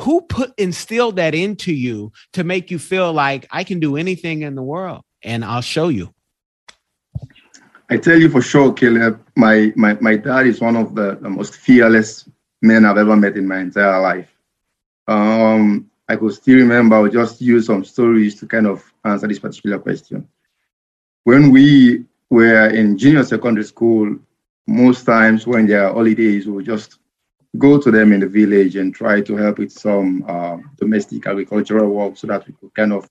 who 0.00 0.22
put 0.22 0.52
instilled 0.58 1.16
that 1.16 1.34
into 1.34 1.72
you 1.72 2.12
to 2.32 2.44
make 2.44 2.70
you 2.70 2.78
feel 2.78 3.12
like 3.12 3.46
I 3.50 3.64
can 3.64 3.80
do 3.80 3.96
anything 3.96 4.42
in 4.42 4.54
the 4.54 4.62
world 4.62 5.02
and 5.22 5.44
I'll 5.44 5.60
show 5.60 5.88
you? 5.88 6.14
I 7.90 7.96
tell 7.96 8.18
you 8.18 8.30
for 8.30 8.40
sure, 8.40 8.72
Caleb, 8.72 9.20
my, 9.36 9.72
my, 9.76 9.94
my 10.00 10.16
dad 10.16 10.46
is 10.46 10.60
one 10.60 10.76
of 10.76 10.94
the, 10.94 11.18
the 11.20 11.28
most 11.28 11.56
fearless 11.56 12.28
men 12.62 12.84
I've 12.84 12.96
ever 12.96 13.16
met 13.16 13.36
in 13.36 13.46
my 13.46 13.58
entire 13.58 14.00
life. 14.00 14.28
Um, 15.08 15.90
I 16.08 16.16
could 16.16 16.32
still 16.32 16.58
remember, 16.58 16.96
I'll 16.96 17.08
just 17.08 17.40
use 17.40 17.66
some 17.66 17.84
stories 17.84 18.38
to 18.40 18.46
kind 18.46 18.66
of 18.66 18.82
answer 19.04 19.26
this 19.26 19.40
particular 19.40 19.78
question. 19.80 20.26
When 21.24 21.50
we 21.50 22.04
were 22.30 22.68
in 22.68 22.96
junior 22.96 23.24
secondary 23.24 23.64
school, 23.64 24.16
most 24.66 25.04
times 25.04 25.46
when 25.46 25.66
there 25.66 25.86
are 25.86 25.92
holidays, 25.92 26.46
we 26.46 26.62
just 26.64 26.99
go 27.58 27.78
to 27.78 27.90
them 27.90 28.12
in 28.12 28.20
the 28.20 28.26
village 28.26 28.76
and 28.76 28.94
try 28.94 29.20
to 29.20 29.36
help 29.36 29.58
with 29.58 29.72
some 29.72 30.24
uh, 30.28 30.58
domestic 30.78 31.26
agricultural 31.26 31.90
work 31.90 32.16
so 32.16 32.26
that 32.26 32.46
we 32.46 32.54
could 32.54 32.72
kind 32.74 32.92
of 32.92 33.08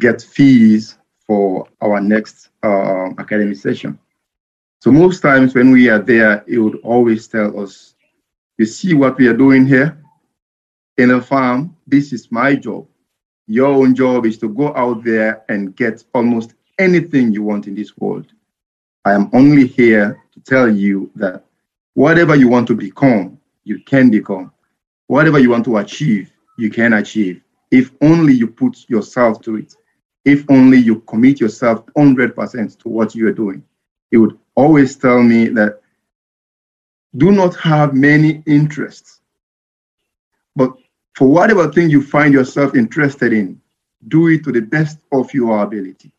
get 0.00 0.20
fees 0.20 0.98
for 1.26 1.66
our 1.80 2.00
next 2.00 2.50
uh, 2.62 3.10
academic 3.18 3.56
session. 3.56 3.98
So 4.80 4.92
most 4.92 5.20
times 5.20 5.54
when 5.54 5.70
we 5.70 5.88
are 5.88 6.00
there, 6.00 6.44
it 6.46 6.58
would 6.58 6.80
always 6.82 7.26
tell 7.28 7.58
us, 7.60 7.94
you 8.58 8.66
see 8.66 8.92
what 8.94 9.16
we 9.16 9.28
are 9.28 9.36
doing 9.36 9.66
here 9.66 9.98
in 10.96 11.08
the 11.08 11.20
farm, 11.20 11.76
this 11.86 12.12
is 12.12 12.30
my 12.30 12.54
job. 12.54 12.86
Your 13.46 13.68
own 13.68 13.94
job 13.94 14.26
is 14.26 14.38
to 14.38 14.48
go 14.48 14.74
out 14.76 15.04
there 15.04 15.44
and 15.48 15.74
get 15.76 16.04
almost 16.14 16.54
anything 16.78 17.32
you 17.32 17.42
want 17.42 17.66
in 17.66 17.74
this 17.74 17.96
world. 17.96 18.26
I 19.04 19.12
am 19.12 19.28
only 19.32 19.66
here 19.66 20.22
to 20.32 20.40
tell 20.40 20.68
you 20.68 21.10
that 21.16 21.44
whatever 21.94 22.36
you 22.36 22.48
want 22.48 22.66
to 22.68 22.74
become, 22.74 23.38
you 23.64 23.80
can 23.80 24.10
become. 24.10 24.52
Whatever 25.06 25.38
you 25.38 25.50
want 25.50 25.64
to 25.64 25.78
achieve, 25.78 26.30
you 26.56 26.70
can 26.70 26.94
achieve. 26.94 27.42
If 27.70 27.90
only 28.00 28.32
you 28.32 28.46
put 28.46 28.88
yourself 28.88 29.40
to 29.42 29.56
it. 29.56 29.74
If 30.24 30.44
only 30.48 30.78
you 30.78 31.00
commit 31.00 31.40
yourself 31.40 31.84
100% 31.96 32.78
to 32.78 32.88
what 32.88 33.14
you 33.14 33.28
are 33.28 33.32
doing. 33.32 33.62
He 34.10 34.16
would 34.16 34.38
always 34.54 34.96
tell 34.96 35.22
me 35.22 35.48
that 35.48 35.80
do 37.16 37.30
not 37.32 37.54
have 37.56 37.94
many 37.94 38.42
interests. 38.46 39.20
But 40.56 40.72
for 41.14 41.28
whatever 41.28 41.70
thing 41.70 41.90
you 41.90 42.02
find 42.02 42.32
yourself 42.32 42.74
interested 42.74 43.32
in, 43.32 43.60
do 44.08 44.28
it 44.28 44.44
to 44.44 44.52
the 44.52 44.60
best 44.60 44.98
of 45.12 45.32
your 45.34 45.62
ability. 45.62 46.12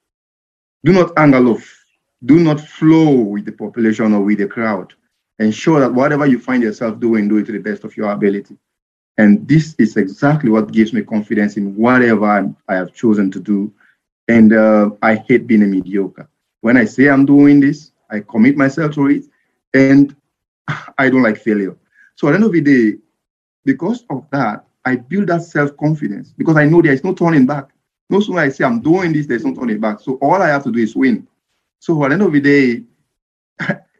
Do 0.83 0.93
not 0.93 1.17
angle 1.17 1.49
off. 1.49 1.85
Do 2.23 2.39
not 2.39 2.59
flow 2.59 3.11
with 3.11 3.45
the 3.45 3.51
population 3.51 4.13
or 4.13 4.21
with 4.21 4.37
the 4.39 4.47
crowd 4.47 4.93
ensure 5.39 5.79
that 5.79 5.93
whatever 5.93 6.25
you 6.25 6.39
find 6.39 6.63
yourself 6.63 6.99
doing, 6.99 7.27
do 7.27 7.37
it 7.37 7.45
to 7.45 7.51
the 7.51 7.59
best 7.59 7.83
of 7.83 7.95
your 7.97 8.11
ability. 8.11 8.57
And 9.17 9.47
this 9.47 9.75
is 9.77 9.95
exactly 9.97 10.49
what 10.49 10.71
gives 10.71 10.93
me 10.93 11.01
confidence 11.01 11.57
in 11.57 11.75
whatever 11.75 12.25
I'm, 12.25 12.57
i 12.67 12.75
have 12.75 12.93
chosen 12.93 13.31
to 13.31 13.39
do. 13.39 13.73
And 14.27 14.53
uh, 14.53 14.89
I 15.01 15.15
hate 15.15 15.47
being 15.47 15.63
a 15.63 15.67
mediocre. 15.67 16.27
When 16.61 16.77
I 16.77 16.85
say 16.85 17.09
I'm 17.09 17.25
doing 17.25 17.59
this, 17.59 17.91
I 18.09 18.21
commit 18.21 18.57
myself 18.57 18.93
to 18.95 19.07
it, 19.07 19.25
and 19.73 20.15
I 20.97 21.09
don't 21.09 21.23
like 21.23 21.37
failure. 21.37 21.77
So 22.15 22.27
at 22.27 22.31
the 22.31 22.35
end 22.35 22.43
of 22.45 22.51
the 22.51 22.61
day, 22.61 22.97
because 23.65 24.03
of 24.09 24.25
that, 24.31 24.65
I 24.83 24.95
build 24.95 25.27
that 25.27 25.43
self 25.43 25.75
confidence 25.77 26.33
because 26.37 26.57
I 26.57 26.65
know 26.65 26.81
there 26.81 26.93
is 26.93 27.03
no 27.03 27.13
turning 27.13 27.45
back. 27.45 27.69
No 28.09 28.19
sooner 28.19 28.41
I 28.41 28.49
say 28.49 28.63
I'm 28.63 28.81
doing 28.81 29.13
this, 29.13 29.25
there's 29.25 29.45
no 29.45 29.53
turning 29.53 29.79
back. 29.79 29.99
So 29.99 30.15
all 30.21 30.41
I 30.41 30.47
have 30.47 30.63
to 30.63 30.71
do 30.71 30.79
is 30.79 30.95
win. 30.95 31.27
So 31.79 32.03
at 32.03 32.09
the 32.09 32.13
end 32.13 32.21
of 32.21 32.31
the 32.31 32.41
day, 32.41 32.83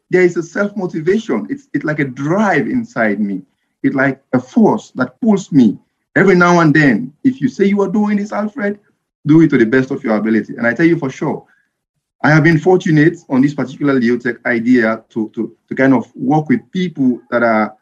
there 0.09 0.21
is 0.21 0.37
a 0.37 0.43
self 0.43 0.75
motivation. 0.75 1.47
It's, 1.49 1.67
it's 1.73 1.85
like 1.85 1.99
a 1.99 2.05
drive 2.05 2.67
inside 2.67 3.19
me. 3.19 3.41
It's 3.83 3.95
like 3.95 4.21
a 4.33 4.39
force 4.39 4.91
that 4.91 5.19
pulls 5.21 5.51
me 5.51 5.77
every 6.15 6.35
now 6.35 6.59
and 6.59 6.73
then. 6.73 7.13
If 7.23 7.41
you 7.41 7.47
say 7.47 7.65
you 7.65 7.81
are 7.81 7.87
doing 7.87 8.17
this, 8.17 8.31
Alfred, 8.31 8.79
do 9.25 9.41
it 9.41 9.49
to 9.49 9.57
the 9.57 9.65
best 9.65 9.91
of 9.91 10.03
your 10.03 10.17
ability. 10.17 10.55
And 10.55 10.67
I 10.67 10.73
tell 10.73 10.85
you 10.85 10.97
for 10.97 11.09
sure, 11.09 11.45
I 12.23 12.29
have 12.29 12.43
been 12.43 12.59
fortunate 12.59 13.19
on 13.29 13.41
this 13.41 13.53
particular 13.53 13.99
Leotech 13.99 14.43
idea 14.45 15.03
to, 15.09 15.29
to, 15.29 15.55
to 15.67 15.75
kind 15.75 15.93
of 15.93 16.11
work 16.15 16.49
with 16.49 16.71
people 16.71 17.21
that 17.29 17.43
are 17.43 17.75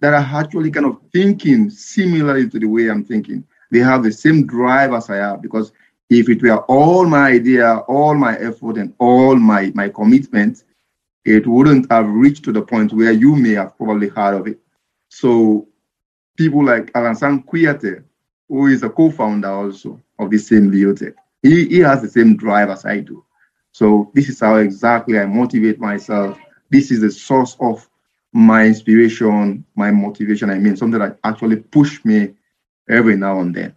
that 0.00 0.14
are 0.14 0.40
actually 0.40 0.70
kind 0.70 0.84
of 0.84 0.98
thinking 1.12 1.70
similarly 1.70 2.48
to 2.48 2.58
the 2.58 2.66
way 2.66 2.88
I'm 2.88 3.04
thinking. 3.04 3.44
They 3.70 3.78
have 3.78 4.02
the 4.02 4.10
same 4.10 4.46
drive 4.46 4.92
as 4.92 5.08
I 5.08 5.16
have 5.16 5.40
because 5.40 5.72
if 6.10 6.28
it 6.28 6.42
were 6.42 6.58
all 6.62 7.06
my 7.06 7.28
idea, 7.28 7.78
all 7.88 8.14
my 8.14 8.36
effort, 8.38 8.78
and 8.78 8.92
all 8.98 9.36
my, 9.36 9.70
my 9.74 9.88
commitment, 9.88 10.64
it 11.24 11.46
wouldn't 11.46 11.90
have 11.90 12.08
reached 12.08 12.44
to 12.44 12.52
the 12.52 12.62
point 12.62 12.92
where 12.92 13.12
you 13.12 13.36
may 13.36 13.52
have 13.52 13.76
probably 13.76 14.08
heard 14.08 14.34
of 14.34 14.46
it. 14.46 14.58
So 15.08 15.68
people 16.36 16.64
like 16.64 16.92
Alassane 16.92 17.44
Kouyaté, 17.44 18.02
who 18.48 18.66
is 18.66 18.82
a 18.82 18.90
co-founder 18.90 19.48
also 19.48 20.00
of 20.18 20.30
the 20.30 20.38
same 20.38 20.70
Leotech, 20.70 21.14
he, 21.42 21.68
he 21.68 21.78
has 21.78 22.02
the 22.02 22.08
same 22.08 22.36
drive 22.36 22.70
as 22.70 22.84
I 22.84 23.00
do. 23.00 23.24
So 23.72 24.10
this 24.14 24.28
is 24.28 24.40
how 24.40 24.56
exactly 24.56 25.18
I 25.18 25.26
motivate 25.26 25.78
myself. 25.78 26.38
This 26.70 26.90
is 26.90 27.00
the 27.00 27.10
source 27.10 27.56
of 27.60 27.88
my 28.32 28.66
inspiration, 28.66 29.64
my 29.74 29.90
motivation. 29.90 30.50
I 30.50 30.58
mean, 30.58 30.76
something 30.76 31.00
that 31.00 31.18
actually 31.24 31.56
push 31.56 32.04
me 32.04 32.34
every 32.88 33.16
now 33.16 33.40
and 33.40 33.54
then. 33.54 33.76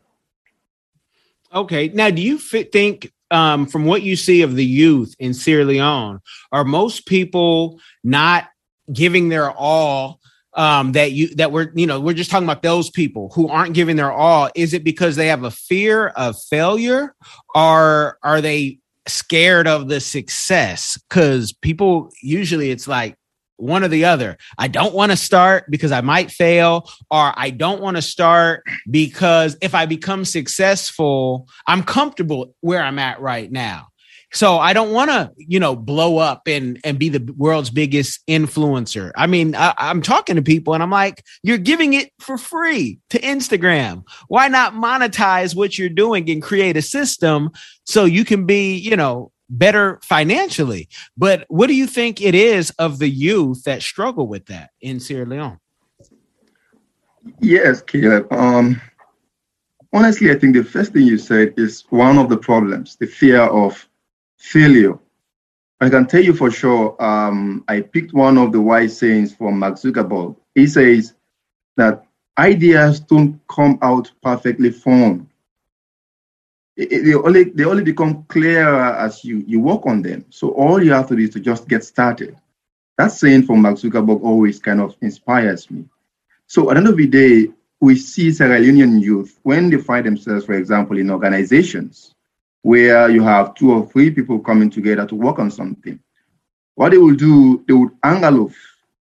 Okay. 1.53 1.89
Now, 1.89 2.09
do 2.09 2.21
you 2.21 2.37
think 2.37 3.11
um, 3.31 3.65
from 3.65 3.85
what 3.85 4.03
you 4.03 4.15
see 4.15 4.41
of 4.41 4.55
the 4.55 4.65
youth 4.65 5.15
in 5.19 5.33
Sierra 5.33 5.65
Leone, 5.65 6.19
are 6.51 6.63
most 6.63 7.05
people 7.05 7.79
not 8.03 8.47
giving 8.91 9.29
their 9.29 9.51
all 9.51 10.19
um, 10.53 10.93
that 10.93 11.11
you 11.11 11.35
that 11.35 11.51
we're 11.51 11.71
you 11.75 11.85
know 11.85 11.99
we're 11.99 12.13
just 12.13 12.31
talking 12.31 12.47
about 12.47 12.61
those 12.61 12.89
people 12.89 13.31
who 13.35 13.49
aren't 13.49 13.73
giving 13.73 13.95
their 13.95 14.11
all? 14.11 14.49
Is 14.55 14.73
it 14.73 14.83
because 14.83 15.15
they 15.15 15.27
have 15.27 15.43
a 15.43 15.51
fear 15.51 16.07
of 16.07 16.41
failure 16.49 17.13
or 17.53 18.17
are 18.23 18.41
they 18.41 18.79
scared 19.07 19.67
of 19.67 19.89
the 19.89 19.99
success? 19.99 20.99
Because 21.09 21.51
people 21.51 22.09
usually 22.21 22.71
it's 22.71 22.87
like 22.87 23.17
one 23.57 23.83
or 23.83 23.87
the 23.87 24.05
other 24.05 24.37
i 24.57 24.67
don't 24.67 24.93
want 24.93 25.11
to 25.11 25.17
start 25.17 25.65
because 25.69 25.91
i 25.91 26.01
might 26.01 26.31
fail 26.31 26.89
or 27.11 27.33
i 27.37 27.49
don't 27.49 27.81
want 27.81 27.97
to 27.97 28.01
start 28.01 28.63
because 28.89 29.57
if 29.61 29.73
i 29.75 29.85
become 29.85 30.25
successful 30.25 31.47
i'm 31.67 31.83
comfortable 31.83 32.53
where 32.61 32.81
i'm 32.81 32.99
at 32.99 33.19
right 33.21 33.51
now 33.51 33.87
so 34.35 34.57
I 34.57 34.73
don't 34.73 34.91
want 34.91 35.11
to, 35.11 35.31
you 35.37 35.61
know, 35.61 35.77
blow 35.77 36.17
up 36.17 36.41
and 36.45 36.77
and 36.83 36.99
be 36.99 37.07
the 37.07 37.33
world's 37.37 37.69
biggest 37.69 38.19
influencer. 38.27 39.11
I 39.15 39.27
mean, 39.27 39.55
I, 39.55 39.73
I'm 39.77 40.01
talking 40.01 40.35
to 40.35 40.41
people 40.41 40.73
and 40.73 40.83
I'm 40.83 40.91
like, 40.91 41.23
you're 41.41 41.57
giving 41.57 41.93
it 41.93 42.11
for 42.19 42.37
free 42.37 42.99
to 43.11 43.19
Instagram. 43.19 44.03
Why 44.27 44.49
not 44.49 44.73
monetize 44.73 45.55
what 45.55 45.77
you're 45.77 45.87
doing 45.87 46.29
and 46.29 46.41
create 46.41 46.75
a 46.75 46.81
system 46.81 47.51
so 47.85 48.03
you 48.03 48.25
can 48.25 48.45
be, 48.45 48.75
you 48.75 48.97
know, 48.97 49.31
better 49.49 49.99
financially? 50.03 50.89
But 51.17 51.45
what 51.47 51.67
do 51.67 51.75
you 51.75 51.87
think 51.87 52.21
it 52.21 52.35
is 52.35 52.71
of 52.71 52.99
the 52.99 53.09
youth 53.09 53.63
that 53.63 53.81
struggle 53.81 54.27
with 54.27 54.45
that 54.47 54.71
in 54.81 54.99
Sierra 54.99 55.25
Leone? 55.25 55.59
Yes, 57.39 57.81
Caleb. 57.81 58.31
Um, 58.31 58.81
honestly, 59.93 60.31
I 60.31 60.35
think 60.35 60.55
the 60.55 60.63
first 60.63 60.93
thing 60.93 61.03
you 61.03 61.17
said 61.17 61.53
is 61.57 61.85
one 61.89 62.17
of 62.17 62.29
the 62.29 62.37
problems, 62.37 62.95
the 62.95 63.07
fear 63.07 63.41
of 63.41 63.87
failure. 64.37 64.97
I 65.81 65.89
can 65.89 66.05
tell 66.07 66.23
you 66.23 66.33
for 66.33 66.51
sure, 66.51 67.01
um, 67.03 67.63
I 67.67 67.81
picked 67.81 68.13
one 68.13 68.37
of 68.37 68.51
the 68.51 68.61
wise 68.61 68.97
sayings 68.97 69.35
from 69.35 69.59
Mark 69.59 69.75
Zuckerberg. 69.75 70.35
He 70.53 70.67
says 70.67 71.13
that 71.77 72.05
ideas 72.37 72.99
don't 72.99 73.39
come 73.49 73.77
out 73.81 74.11
perfectly 74.21 74.71
formed. 74.71 75.27
They 76.77 77.13
only 77.13 77.45
they 77.45 77.63
only 77.63 77.83
become 77.83 78.23
clearer 78.23 78.93
as 78.95 79.23
you 79.23 79.43
you 79.47 79.59
work 79.59 79.85
on 79.85 80.01
them. 80.01 80.25
So 80.29 80.49
all 80.49 80.83
you 80.83 80.91
have 80.91 81.07
to 81.09 81.15
do 81.15 81.23
is 81.23 81.29
to 81.31 81.39
just 81.39 81.67
get 81.67 81.83
started. 81.83 82.35
That 82.97 83.11
saying 83.11 83.43
from 83.43 83.61
Mark 83.61 83.75
Zuckerberg 83.75 84.21
always 84.23 84.59
kind 84.59 84.81
of 84.81 84.95
inspires 85.01 85.69
me. 85.69 85.85
So 86.47 86.69
at 86.69 86.75
the 86.75 86.79
end 86.79 86.87
of 86.87 86.97
the 86.97 87.07
day, 87.07 87.51
we 87.81 87.95
see 87.95 88.31
Sierra 88.31 88.59
Leonean 88.59 89.01
youth 89.01 89.39
when 89.43 89.69
they 89.69 89.77
find 89.77 90.05
themselves, 90.05 90.45
for 90.45 90.53
example, 90.53 90.97
in 90.97 91.11
organizations 91.11 92.13
where 92.61 93.09
you 93.09 93.21
have 93.21 93.53
two 93.55 93.71
or 93.71 93.85
three 93.87 94.09
people 94.09 94.39
coming 94.39 94.69
together 94.69 95.05
to 95.05 95.15
work 95.15 95.39
on 95.39 95.51
something. 95.51 95.99
What 96.75 96.91
they 96.91 96.97
will 96.97 97.15
do, 97.15 97.63
they 97.67 97.73
would 97.73 97.91
angle 98.03 98.51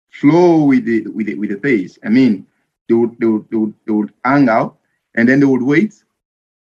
flow 0.09 0.63
with 0.65 0.85
the 0.85 1.07
with 1.07 1.27
the 1.27 1.35
with 1.35 1.49
the 1.49 1.57
pace. 1.57 1.99
I 2.03 2.09
mean, 2.09 2.47
they 2.87 2.95
would 2.95 3.19
they 3.19 3.27
would, 3.27 3.49
they 3.49 3.57
would, 3.57 3.73
they 3.85 3.91
would 3.93 4.13
hang 4.23 4.49
out 4.49 4.77
and 5.15 5.27
then 5.29 5.39
they 5.39 5.45
would 5.45 5.61
wait. 5.61 6.03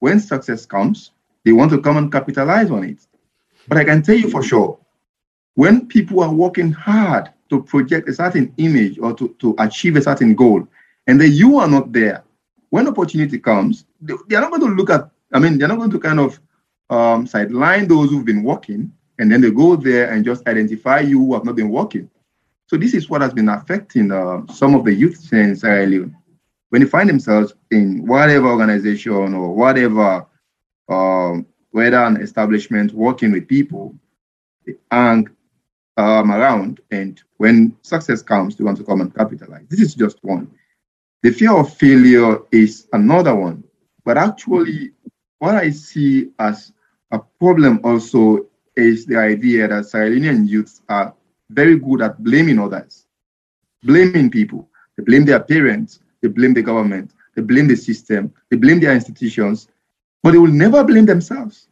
When 0.04 0.20
success 0.20 0.66
comes, 0.66 1.12
they 1.46 1.54
want 1.54 1.72
to 1.72 1.80
come 1.80 1.96
and 1.96 2.12
capitalize 2.12 2.70
on 2.70 2.84
it. 2.84 3.00
But 3.70 3.78
I 3.78 3.86
can 3.86 4.02
tell 4.04 4.18
you 4.18 4.30
for 4.30 4.44
sure, 4.44 4.78
when 5.56 5.88
people 5.88 6.22
are 6.22 6.34
working 6.34 6.74
hard 6.74 7.30
to 7.50 7.64
project 7.64 8.10
a 8.10 8.14
certain 8.14 8.54
image 8.58 9.00
or 9.00 9.14
to, 9.14 9.34
to 9.40 9.56
achieve 9.60 9.96
a 9.96 10.02
certain 10.02 10.36
goal, 10.36 10.68
and 11.08 11.22
then 11.22 11.32
you 11.32 11.58
are 11.58 11.70
not 11.70 11.94
there, 11.94 12.22
when 12.70 12.86
opportunity 12.90 13.40
comes, 13.40 13.86
they, 14.02 14.14
they 14.28 14.36
are 14.36 14.42
not 14.42 14.50
going 14.50 14.72
to 14.72 14.76
look 14.76 14.90
at, 14.90 15.10
I 15.32 15.40
mean, 15.40 15.58
they're 15.58 15.70
not 15.70 15.78
going 15.78 15.92
to 15.92 16.00
kind 16.00 16.20
of 16.20 16.38
um, 16.90 17.26
sideline 17.26 17.88
those 17.88 18.10
who've 18.10 18.26
been 18.26 18.44
working, 18.44 18.92
and 19.20 19.32
then 19.32 19.40
they 19.40 19.52
go 19.52 19.78
there 19.78 20.12
and 20.12 20.26
just 20.26 20.46
identify 20.50 21.00
you 21.00 21.20
who 21.20 21.34
have 21.34 21.46
not 21.46 21.56
been 21.56 21.70
working. 21.70 22.10
So 22.68 22.76
this 22.76 22.94
is 22.94 23.10
what 23.10 23.22
has 23.22 23.34
been 23.34 23.48
affecting 23.48 24.12
uh, 24.12 24.46
some 24.48 24.76
of 24.76 24.84
the 24.84 24.94
youth 24.94 25.32
in 25.32 25.56
Sierra 25.56 25.86
Leone. 25.86 26.18
When 26.74 26.82
they 26.82 26.90
find 26.90 27.08
themselves 27.08 27.54
in 27.70 28.08
whatever 28.08 28.48
organization 28.48 29.36
or 29.36 29.54
whatever, 29.54 30.26
um, 30.90 31.46
whether 31.70 31.98
an 31.98 32.18
establishment 32.18 32.94
working 32.94 33.32
with 33.32 33.48
people, 33.48 33.94
they 34.66 34.74
hang 34.90 35.30
um, 35.98 36.32
around, 36.32 36.82
and 36.90 37.22
when 37.38 37.78
success 37.84 38.24
comes, 38.24 38.56
they 38.56 38.64
want 38.64 38.80
to 38.80 38.84
come 38.84 39.02
and 39.02 39.14
capitalize. 39.14 39.68
This 39.70 39.82
is 39.82 39.94
just 39.94 40.18
one. 40.24 40.50
The 41.22 41.30
fear 41.30 41.56
of 41.56 41.72
failure 41.76 42.40
is 42.52 42.88
another 42.92 43.36
one. 43.36 43.64
But 44.04 44.18
actually, 44.18 44.94
what 45.38 45.54
I 45.54 45.70
see 45.70 46.32
as 46.40 46.74
a 47.12 47.20
problem 47.40 47.82
also 47.84 48.48
is 48.76 49.06
the 49.06 49.20
idea 49.20 49.68
that 49.68 49.86
Sierra 49.86 50.10
Leonean 50.10 50.50
youths 50.50 50.82
are 50.90 51.14
very 51.52 51.78
good 51.78 52.02
at 52.02 52.24
blaming 52.24 52.58
others, 52.58 53.06
blaming 53.84 54.32
people. 54.32 54.68
They 54.98 55.04
blame 55.04 55.26
their 55.26 55.40
parents, 55.40 56.00
they 56.24 56.30
blame 56.30 56.56
the 56.56 56.64
government, 56.64 57.12
they 57.36 57.44
blame 57.44 57.68
the 57.68 57.76
system, 57.76 58.34
they 58.50 58.58
blame 58.58 58.80
their 58.80 58.94
institutions, 58.94 59.68
but 60.24 60.32
they 60.32 60.40
will 60.40 60.48
never 60.48 60.84
blame 60.84 61.06
themselves. 61.06 61.68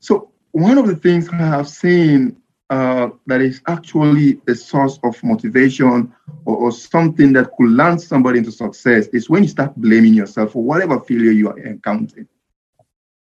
So, 0.00 0.30
one 0.52 0.78
of 0.78 0.86
the 0.86 0.94
things 0.94 1.28
I 1.28 1.36
have 1.36 1.68
seen 1.68 2.40
uh, 2.70 3.08
that 3.26 3.40
is 3.40 3.60
actually 3.66 4.40
a 4.48 4.54
source 4.54 4.98
of 5.02 5.22
motivation 5.22 6.14
or, 6.46 6.56
or, 6.56 6.72
something 6.72 7.32
that 7.34 7.50
could 7.56 7.70
land 7.70 8.00
somebody 8.00 8.38
into 8.38 8.50
success 8.50 9.06
is 9.08 9.28
when 9.28 9.42
you 9.42 9.48
start 9.48 9.76
blaming 9.76 10.14
yourself 10.14 10.52
for 10.52 10.62
whatever 10.62 10.98
failure 11.00 11.30
you 11.30 11.48
are 11.50 11.58
encountering. 11.58 12.26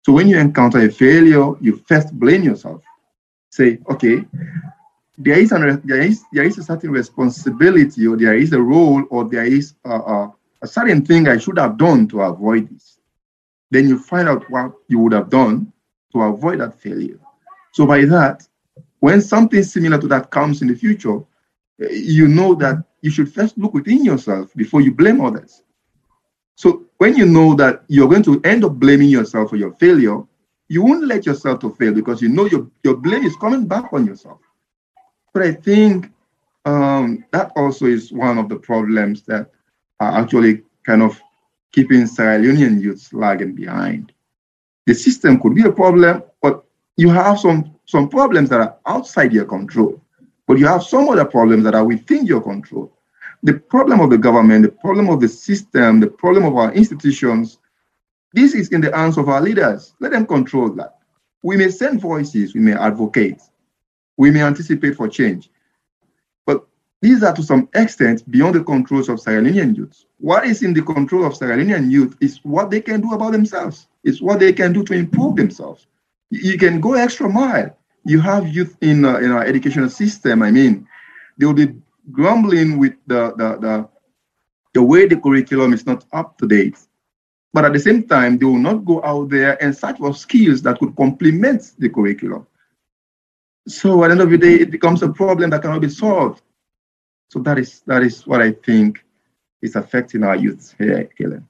So 0.04 0.12
when 0.12 0.28
you 0.28 0.38
encounter 0.38 0.78
a 0.78 0.90
failure, 0.90 1.54
you 1.60 1.82
first 1.88 2.12
blame 2.18 2.44
yourself. 2.44 2.82
Say, 3.50 3.78
okay, 3.90 4.24
there 5.22 5.38
is, 5.38 5.52
an, 5.52 5.80
there 5.84 6.02
is, 6.02 6.24
there 6.32 6.44
is 6.44 6.58
a 6.58 6.62
certain 6.62 6.90
responsibility, 6.90 8.06
or 8.06 8.16
there 8.16 8.36
is 8.36 8.52
a 8.52 8.60
role, 8.60 9.04
or 9.10 9.28
there 9.28 9.44
is 9.44 9.74
a, 9.84 9.90
a, 9.90 10.34
a 10.62 10.66
certain 10.66 11.04
thing 11.04 11.28
I 11.28 11.38
should 11.38 11.58
have 11.58 11.76
done 11.76 12.08
to 12.08 12.22
avoid 12.22 12.68
this. 12.70 12.98
Then 13.70 13.88
you 13.88 13.98
find 13.98 14.28
out 14.28 14.48
what 14.50 14.72
you 14.88 14.98
would 15.00 15.12
have 15.12 15.30
done 15.30 15.72
to 16.12 16.22
avoid 16.22 16.60
that 16.60 16.78
failure. 16.80 17.18
So 17.72 17.86
by 17.86 18.04
that, 18.04 18.46
when 19.00 19.20
something 19.20 19.62
similar 19.62 19.98
to 19.98 20.06
that 20.08 20.30
comes 20.30 20.62
in 20.62 20.68
the 20.68 20.76
future, 20.76 21.18
eh, 21.80 21.88
you 21.90 22.28
know 22.28 22.54
that 22.56 22.84
you 23.00 23.10
should 23.10 23.32
first 23.32 23.58
look 23.58 23.74
within 23.74 24.04
yourself 24.04 24.52
before 24.54 24.80
you 24.80 24.92
blame 24.92 25.20
others. 25.20 25.62
So 26.54 26.86
when 26.98 27.16
you 27.16 27.26
know 27.26 27.54
that 27.56 27.82
you're 27.88 28.08
going 28.08 28.22
to 28.24 28.40
end 28.44 28.64
up 28.64 28.74
blaming 28.74 29.08
yourself 29.08 29.50
for 29.50 29.56
your 29.56 29.72
failure, 29.72 30.22
you 30.68 30.82
won't 30.82 31.04
let 31.04 31.26
yourself 31.26 31.58
to 31.60 31.70
fail 31.74 31.92
because 31.92 32.22
you 32.22 32.28
know 32.28 32.46
your, 32.46 32.70
your 32.84 32.96
blame 32.96 33.24
is 33.24 33.36
coming 33.36 33.66
back 33.66 33.92
on 33.92 34.06
yourself. 34.06 34.38
But 35.32 35.42
I 35.42 35.52
think 35.52 36.10
um, 36.64 37.24
that 37.32 37.52
also 37.56 37.86
is 37.86 38.12
one 38.12 38.38
of 38.38 38.48
the 38.48 38.56
problems 38.56 39.22
that 39.22 39.50
are 40.00 40.20
actually 40.20 40.62
kind 40.84 41.02
of 41.02 41.20
keeping 41.72 42.06
Sierra 42.06 42.38
Leonean 42.38 42.80
youths 42.80 43.12
lagging 43.12 43.54
behind. 43.54 44.12
The 44.86 44.94
system 44.94 45.40
could 45.40 45.54
be 45.54 45.62
a 45.62 45.72
problem, 45.72 46.22
but 46.42 46.64
you 46.96 47.08
have 47.08 47.38
some, 47.38 47.74
some 47.86 48.08
problems 48.08 48.50
that 48.50 48.60
are 48.60 48.76
outside 48.86 49.32
your 49.32 49.46
control. 49.46 50.00
But 50.46 50.58
you 50.58 50.66
have 50.66 50.82
some 50.82 51.08
other 51.08 51.24
problems 51.24 51.64
that 51.64 51.74
are 51.74 51.84
within 51.84 52.26
your 52.26 52.42
control 52.42 52.92
the 53.42 53.54
problem 53.54 54.00
of 54.00 54.10
the 54.10 54.18
government, 54.18 54.62
the 54.62 54.70
problem 54.70 55.08
of 55.08 55.20
the 55.20 55.28
system, 55.28 56.00
the 56.00 56.06
problem 56.06 56.44
of 56.44 56.56
our 56.56 56.72
institutions, 56.72 57.58
this 58.32 58.54
is 58.54 58.68
in 58.68 58.80
the 58.80 58.94
hands 58.96 59.18
of 59.18 59.28
our 59.28 59.40
leaders. 59.40 59.94
Let 60.00 60.12
them 60.12 60.26
control 60.26 60.70
that. 60.74 60.98
We 61.42 61.56
may 61.56 61.70
send 61.70 62.00
voices, 62.00 62.54
we 62.54 62.60
may 62.60 62.74
advocate, 62.74 63.42
we 64.22 64.30
may 64.30 64.42
anticipate 64.42 64.94
for 64.94 65.08
change. 65.08 65.50
But 66.46 66.64
these 67.00 67.24
are 67.24 67.34
to 67.34 67.42
some 67.42 67.68
extent 67.74 68.30
beyond 68.30 68.54
the 68.54 68.62
controls 68.62 69.08
of 69.08 69.18
Sierra 69.18 69.42
Leonean 69.42 69.76
youth. 69.76 70.04
What 70.18 70.46
is 70.46 70.62
in 70.62 70.72
the 70.72 70.82
control 70.82 71.24
of 71.26 71.36
Sierra 71.36 71.56
Leonean 71.56 71.90
youth 71.90 72.16
is 72.20 72.38
what 72.44 72.70
they 72.70 72.80
can 72.80 73.00
do 73.00 73.14
about 73.14 73.32
themselves. 73.32 73.88
It's 74.04 74.22
what 74.22 74.38
they 74.38 74.52
can 74.52 74.72
do 74.72 74.84
to 74.84 74.94
improve 74.94 75.34
themselves. 75.34 75.88
You 76.30 76.56
can 76.56 76.80
go 76.80 76.94
extra 76.94 77.28
mile. 77.28 77.76
You 78.04 78.20
have 78.20 78.46
youth 78.46 78.76
in, 78.80 79.04
uh, 79.04 79.16
in 79.18 79.32
our 79.32 79.42
educational 79.42 79.90
system. 79.90 80.40
I 80.44 80.52
mean, 80.52 80.86
they 81.36 81.46
will 81.46 81.60
be 81.64 81.74
grumbling 82.12 82.78
with 82.78 82.94
the, 83.08 83.34
the, 83.36 83.48
the, 83.58 83.88
the 84.72 84.82
way 84.84 85.08
the 85.08 85.16
curriculum 85.16 85.72
is 85.72 85.84
not 85.84 86.04
up 86.12 86.38
to 86.38 86.46
date. 86.46 86.78
But 87.52 87.64
at 87.64 87.72
the 87.72 87.80
same 87.80 88.04
time, 88.04 88.38
they 88.38 88.46
will 88.46 88.66
not 88.70 88.84
go 88.84 89.02
out 89.02 89.30
there 89.30 89.60
and 89.60 89.76
search 89.76 89.98
for 89.98 90.14
skills 90.14 90.62
that 90.62 90.78
could 90.78 90.94
complement 90.94 91.72
the 91.76 91.88
curriculum. 91.88 92.46
So 93.68 94.02
at 94.02 94.08
the 94.08 94.12
end 94.12 94.20
of 94.20 94.30
the 94.30 94.38
day, 94.38 94.54
it 94.54 94.70
becomes 94.70 95.02
a 95.02 95.08
problem 95.08 95.50
that 95.50 95.62
cannot 95.62 95.80
be 95.80 95.88
solved. 95.88 96.42
So 97.28 97.38
that 97.40 97.58
is 97.58 97.82
that 97.86 98.02
is 98.02 98.26
what 98.26 98.42
I 98.42 98.52
think 98.52 99.04
is 99.62 99.76
affecting 99.76 100.22
our 100.22 100.36
youth 100.36 100.74
here, 100.78 101.08
Kellen. 101.16 101.48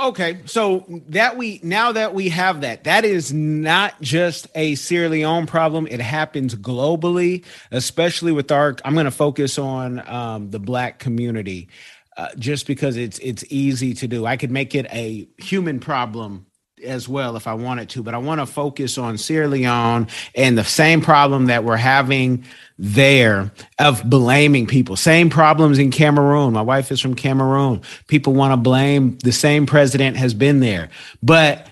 Okay, 0.00 0.40
so 0.46 0.84
that 1.08 1.36
we 1.36 1.60
now 1.62 1.92
that 1.92 2.12
we 2.12 2.30
have 2.30 2.62
that, 2.62 2.84
that 2.84 3.04
is 3.04 3.32
not 3.32 4.00
just 4.00 4.48
a 4.54 4.74
Sierra 4.74 5.08
Leone 5.08 5.46
problem. 5.46 5.86
It 5.86 6.00
happens 6.00 6.54
globally, 6.54 7.44
especially 7.70 8.32
with 8.32 8.50
our. 8.50 8.76
I'm 8.84 8.94
going 8.94 9.04
to 9.04 9.10
focus 9.10 9.58
on 9.58 10.06
um, 10.08 10.50
the 10.50 10.58
Black 10.58 10.98
community, 10.98 11.68
uh, 12.16 12.28
just 12.36 12.66
because 12.66 12.96
it's 12.96 13.18
it's 13.20 13.44
easy 13.48 13.94
to 13.94 14.08
do. 14.08 14.26
I 14.26 14.36
could 14.36 14.50
make 14.50 14.74
it 14.74 14.86
a 14.90 15.28
human 15.38 15.78
problem 15.78 16.46
as 16.82 17.08
well 17.08 17.36
if 17.36 17.46
I 17.46 17.54
wanted 17.54 17.88
to, 17.90 18.02
but 18.02 18.14
I 18.14 18.18
want 18.18 18.40
to 18.40 18.46
focus 18.46 18.98
on 18.98 19.18
Sierra 19.18 19.48
Leone 19.48 20.08
and 20.34 20.56
the 20.56 20.64
same 20.64 21.00
problem 21.00 21.46
that 21.46 21.64
we're 21.64 21.76
having 21.76 22.44
there 22.78 23.52
of 23.78 24.08
blaming 24.08 24.66
people. 24.66 24.96
Same 24.96 25.30
problems 25.30 25.78
in 25.78 25.90
Cameroon. 25.90 26.52
My 26.52 26.62
wife 26.62 26.90
is 26.90 27.00
from 27.00 27.14
Cameroon. 27.14 27.82
People 28.08 28.34
want 28.34 28.52
to 28.52 28.56
blame 28.56 29.18
the 29.18 29.32
same 29.32 29.66
president 29.66 30.16
has 30.16 30.34
been 30.34 30.60
there. 30.60 30.90
But 31.22 31.68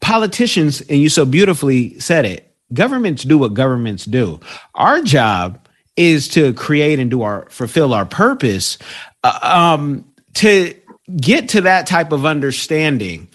politicians, 0.00 0.80
and 0.82 0.98
you 0.98 1.08
so 1.08 1.24
beautifully 1.24 1.98
said 2.00 2.24
it, 2.24 2.54
governments 2.72 3.24
do 3.24 3.38
what 3.38 3.54
governments 3.54 4.04
do. 4.04 4.40
Our 4.74 5.02
job 5.02 5.66
is 5.96 6.28
to 6.28 6.54
create 6.54 6.98
and 6.98 7.10
do 7.10 7.22
our 7.22 7.46
fulfill 7.50 7.92
our 7.92 8.06
purpose 8.06 8.78
uh, 9.24 9.38
um, 9.42 10.04
to 10.34 10.74
get 11.16 11.48
to 11.50 11.60
that 11.62 11.86
type 11.86 12.12
of 12.12 12.24
understanding 12.24 13.27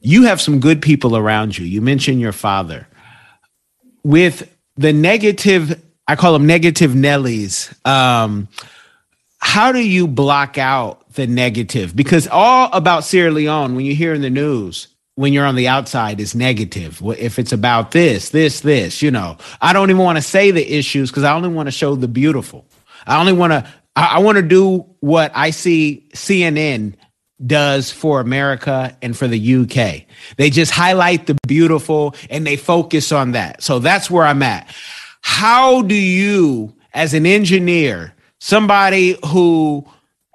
you 0.00 0.22
have 0.24 0.40
some 0.40 0.60
good 0.60 0.80
people 0.82 1.16
around 1.16 1.56
you 1.56 1.64
you 1.64 1.80
mentioned 1.80 2.20
your 2.20 2.32
father 2.32 2.86
with 4.02 4.54
the 4.76 4.92
negative 4.92 5.82
i 6.06 6.16
call 6.16 6.32
them 6.32 6.46
negative 6.46 6.92
nellies 6.92 7.74
um, 7.86 8.48
how 9.38 9.72
do 9.72 9.80
you 9.80 10.06
block 10.06 10.58
out 10.58 11.10
the 11.14 11.26
negative 11.26 11.94
because 11.94 12.28
all 12.28 12.70
about 12.72 13.04
sierra 13.04 13.30
leone 13.30 13.74
when 13.74 13.84
you 13.84 13.94
hear 13.94 14.14
in 14.14 14.22
the 14.22 14.30
news 14.30 14.88
when 15.18 15.32
you're 15.32 15.46
on 15.46 15.56
the 15.56 15.66
outside 15.66 16.20
is 16.20 16.36
negative. 16.36 17.02
If 17.18 17.40
it's 17.40 17.50
about 17.50 17.90
this, 17.90 18.30
this, 18.30 18.60
this, 18.60 19.02
you 19.02 19.10
know, 19.10 19.36
I 19.60 19.72
don't 19.72 19.90
even 19.90 20.00
want 20.00 20.16
to 20.16 20.22
say 20.22 20.52
the 20.52 20.64
issues 20.72 21.10
because 21.10 21.24
I 21.24 21.34
only 21.34 21.48
want 21.48 21.66
to 21.66 21.72
show 21.72 21.96
the 21.96 22.06
beautiful. 22.06 22.64
I 23.04 23.18
only 23.18 23.32
want 23.32 23.52
to, 23.52 23.68
I, 23.96 24.04
I 24.14 24.18
want 24.20 24.36
to 24.36 24.42
do 24.42 24.86
what 25.00 25.32
I 25.34 25.50
see 25.50 26.06
CNN 26.14 26.94
does 27.44 27.90
for 27.90 28.20
America 28.20 28.96
and 29.02 29.16
for 29.16 29.28
the 29.28 29.56
UK. 29.56 30.06
They 30.36 30.50
just 30.50 30.72
highlight 30.72 31.26
the 31.26 31.36
beautiful 31.46 32.14
and 32.30 32.46
they 32.46 32.56
focus 32.56 33.12
on 33.12 33.32
that. 33.32 33.62
So 33.62 33.78
that's 33.78 34.10
where 34.10 34.24
I'm 34.24 34.42
at. 34.42 34.74
How 35.20 35.82
do 35.82 35.94
you, 35.94 36.74
as 36.92 37.14
an 37.14 37.26
engineer, 37.26 38.14
somebody 38.40 39.16
who 39.26 39.86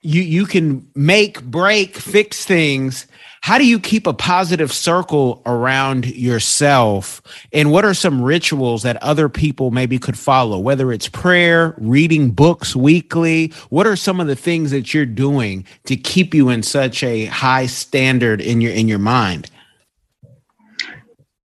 you 0.01 0.21
you 0.21 0.45
can 0.45 0.87
make, 0.95 1.41
break, 1.43 1.95
fix 1.95 2.45
things 2.45 3.07
how 3.43 3.57
do 3.57 3.67
you 3.67 3.77
keep 3.77 4.07
a 4.07 4.13
positive 4.13 4.71
circle 4.71 5.41
around 5.45 6.05
yourself? 6.05 7.21
And 7.51 7.73
what 7.73 7.83
are 7.83 7.93
some 7.93 8.21
rituals 8.21 8.83
that 8.83 8.95
other 9.03 9.27
people 9.27 9.69
maybe 9.69 9.99
could 9.99 10.17
follow? 10.17 10.57
Whether 10.57 10.93
it's 10.93 11.09
prayer 11.09 11.75
reading 11.77 12.31
books 12.31 12.73
weekly? 12.73 13.51
What 13.69 13.85
are 13.85 13.97
some 13.97 14.21
of 14.21 14.27
the 14.27 14.37
things 14.37 14.71
that 14.71 14.93
you're 14.93 15.05
doing 15.05 15.65
to 15.87 15.97
keep 15.97 16.33
you 16.33 16.47
in 16.47 16.63
such 16.63 17.03
a 17.03 17.25
high 17.25 17.65
standard 17.65 18.39
in 18.39 18.61
your 18.61 18.71
in 18.71 18.87
your 18.87 18.97
mind? 18.97 19.51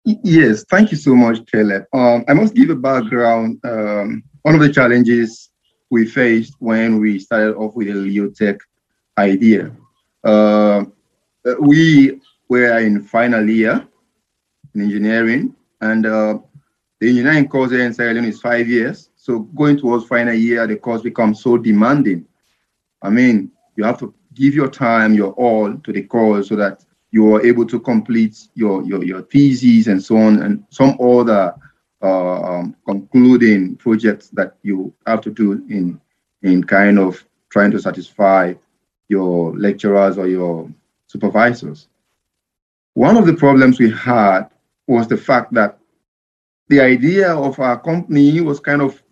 Yes 0.05 0.65
thank 0.71 0.93
you 0.93 0.97
so 0.97 1.17
much 1.17 1.45
caleb 1.51 1.85
um, 1.93 2.25
i 2.29 2.33
must 2.33 2.55
give 2.55 2.71
a 2.71 2.77
background 2.77 3.59
um, 3.65 4.23
one 4.43 4.55
of 4.55 4.61
the 4.61 4.73
challenges 4.73 5.51
we 5.91 6.07
faced 6.07 6.55
when 6.61 7.01
we 7.01 7.19
started 7.19 7.57
off 7.57 7.75
with 7.75 7.89
the 7.89 7.93
leotech 7.93 8.61
idea. 9.19 9.75
Uh, 10.25 10.85
we 11.61 12.21
were 12.49 12.79
in 12.79 13.03
final 13.03 13.49
year 13.49 13.87
in 14.75 14.83
engineering, 14.83 15.55
and 15.81 16.07
uh, 16.07 16.39
the 17.01 17.09
engineering 17.09 17.49
course 17.49 17.71
here 17.71 17.85
in 17.85 17.95
Sierra 17.95 18.15
Leone 18.15 18.27
is 18.27 18.41
five 18.41 18.69
years. 18.69 19.11
So 19.17 19.41
going 19.41 19.79
towards 19.79 20.07
final 20.07 20.35
year, 20.35 20.67
the 20.67 20.77
course 20.77 21.03
becomes 21.03 21.43
so 21.43 21.59
demanding. 21.59 22.27
I 23.03 23.11
mean, 23.11 23.53
you 23.77 23.85
have 23.85 23.99
to 24.01 24.15
give 24.35 24.55
your 24.55 24.71
time, 24.71 25.15
your 25.15 25.33
all 25.33 25.77
to 25.77 25.93
the 25.93 26.03
course 26.03 26.49
so 26.49 26.57
that 26.57 26.85
you 27.11 27.35
are 27.35 27.47
able 27.47 27.67
to 27.67 27.81
complete 27.81 28.49
your 28.55 28.83
your, 28.85 29.05
your 29.05 29.23
thesis 29.23 29.87
and 29.87 30.03
so 30.03 30.17
on, 30.17 30.43
and 30.43 30.65
some 30.71 30.97
other 31.01 31.55
uh, 32.03 32.41
um, 32.43 32.77
concluding 32.87 33.77
projects 33.77 34.29
that 34.31 34.57
you 34.63 34.95
have 35.07 35.21
to 35.21 35.31
do 35.31 35.53
in 35.69 36.01
in 36.43 36.63
kind 36.65 36.99
of 36.99 37.25
trying 37.51 37.71
to 37.71 37.79
satisfy 37.79 38.55
your 39.09 39.57
lecturers 39.57 40.19
or 40.19 40.29
your 40.29 40.71
supervisors. 41.09 41.89
One 42.95 43.17
of 43.17 43.27
the 43.27 43.35
problems 43.35 43.79
we 43.79 43.91
had 43.91 44.51
was 44.87 45.09
the 45.09 45.17
fact 45.17 45.53
that 45.55 45.79
the 46.69 46.81
idea 46.81 47.35
of 47.35 47.59
our 47.59 47.81
company 47.81 48.41
was 48.41 48.61
kind 48.61 48.83
of 48.83 49.03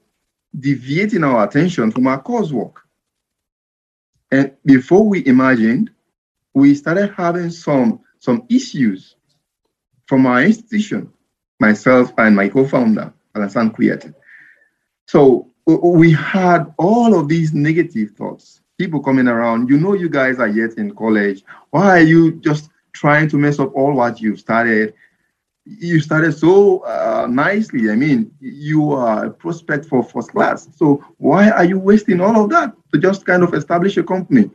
deviating 0.58 1.24
our 1.24 1.46
attention 1.46 1.90
from 1.90 2.06
our 2.06 2.22
coursework. 2.22 2.74
And 4.30 4.52
before 4.64 5.08
we 5.08 5.26
imagined, 5.26 5.90
we 6.54 6.74
started 6.74 7.12
having 7.16 7.50
some, 7.50 8.00
some 8.18 8.44
issues 8.48 9.16
from 10.06 10.26
our 10.26 10.42
institution, 10.42 11.12
myself 11.60 12.12
and 12.18 12.36
my 12.36 12.48
co-founder, 12.48 13.12
Alassane 13.34 13.74
Kouyaté. 13.74 14.14
So 15.06 15.50
we 15.66 16.12
had 16.12 16.72
all 16.78 17.18
of 17.18 17.28
these 17.28 17.52
negative 17.52 18.12
thoughts 18.12 18.60
people 18.78 19.00
coming 19.02 19.28
around, 19.28 19.68
you 19.68 19.78
know, 19.78 19.94
you 19.94 20.08
guys 20.08 20.38
are 20.38 20.48
yet 20.48 20.74
in 20.74 20.94
college. 20.94 21.44
Why 21.70 22.00
are 22.00 22.04
you 22.04 22.32
just 22.40 22.70
trying 22.92 23.28
to 23.30 23.38
mess 23.38 23.58
up 23.58 23.74
all 23.74 23.94
what 23.94 24.20
you've 24.20 24.40
started? 24.40 24.94
You 25.64 26.00
started 26.00 26.32
so 26.32 26.80
uh, 26.84 27.26
nicely. 27.28 27.90
I 27.90 27.96
mean, 27.96 28.30
you 28.38 28.92
are 28.92 29.26
a 29.26 29.30
prospect 29.30 29.86
for 29.86 30.02
first 30.02 30.30
class. 30.30 30.68
So 30.76 31.04
why 31.18 31.50
are 31.50 31.64
you 31.64 31.78
wasting 31.78 32.20
all 32.20 32.44
of 32.44 32.50
that 32.50 32.74
to 32.92 33.00
just 33.00 33.26
kind 33.26 33.42
of 33.42 33.54
establish 33.54 33.96
a 33.96 34.04
company? 34.04 34.50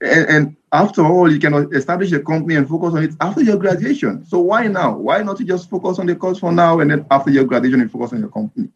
And, 0.00 0.28
and 0.28 0.56
after 0.72 1.04
all, 1.04 1.32
you 1.32 1.38
can 1.38 1.54
establish 1.74 2.12
a 2.12 2.20
company 2.20 2.56
and 2.56 2.68
focus 2.68 2.94
on 2.94 3.04
it 3.04 3.14
after 3.20 3.42
your 3.42 3.56
graduation. 3.56 4.24
So 4.26 4.40
why 4.40 4.66
now? 4.66 4.96
Why 4.96 5.22
not 5.22 5.38
just 5.40 5.70
focus 5.70 5.98
on 5.98 6.06
the 6.06 6.14
course 6.14 6.38
for 6.38 6.52
now 6.52 6.80
and 6.80 6.90
then 6.90 7.06
after 7.10 7.30
your 7.30 7.44
graduation, 7.44 7.80
you 7.80 7.88
focus 7.88 8.12
on 8.12 8.20
your 8.20 8.30
company? 8.30 8.68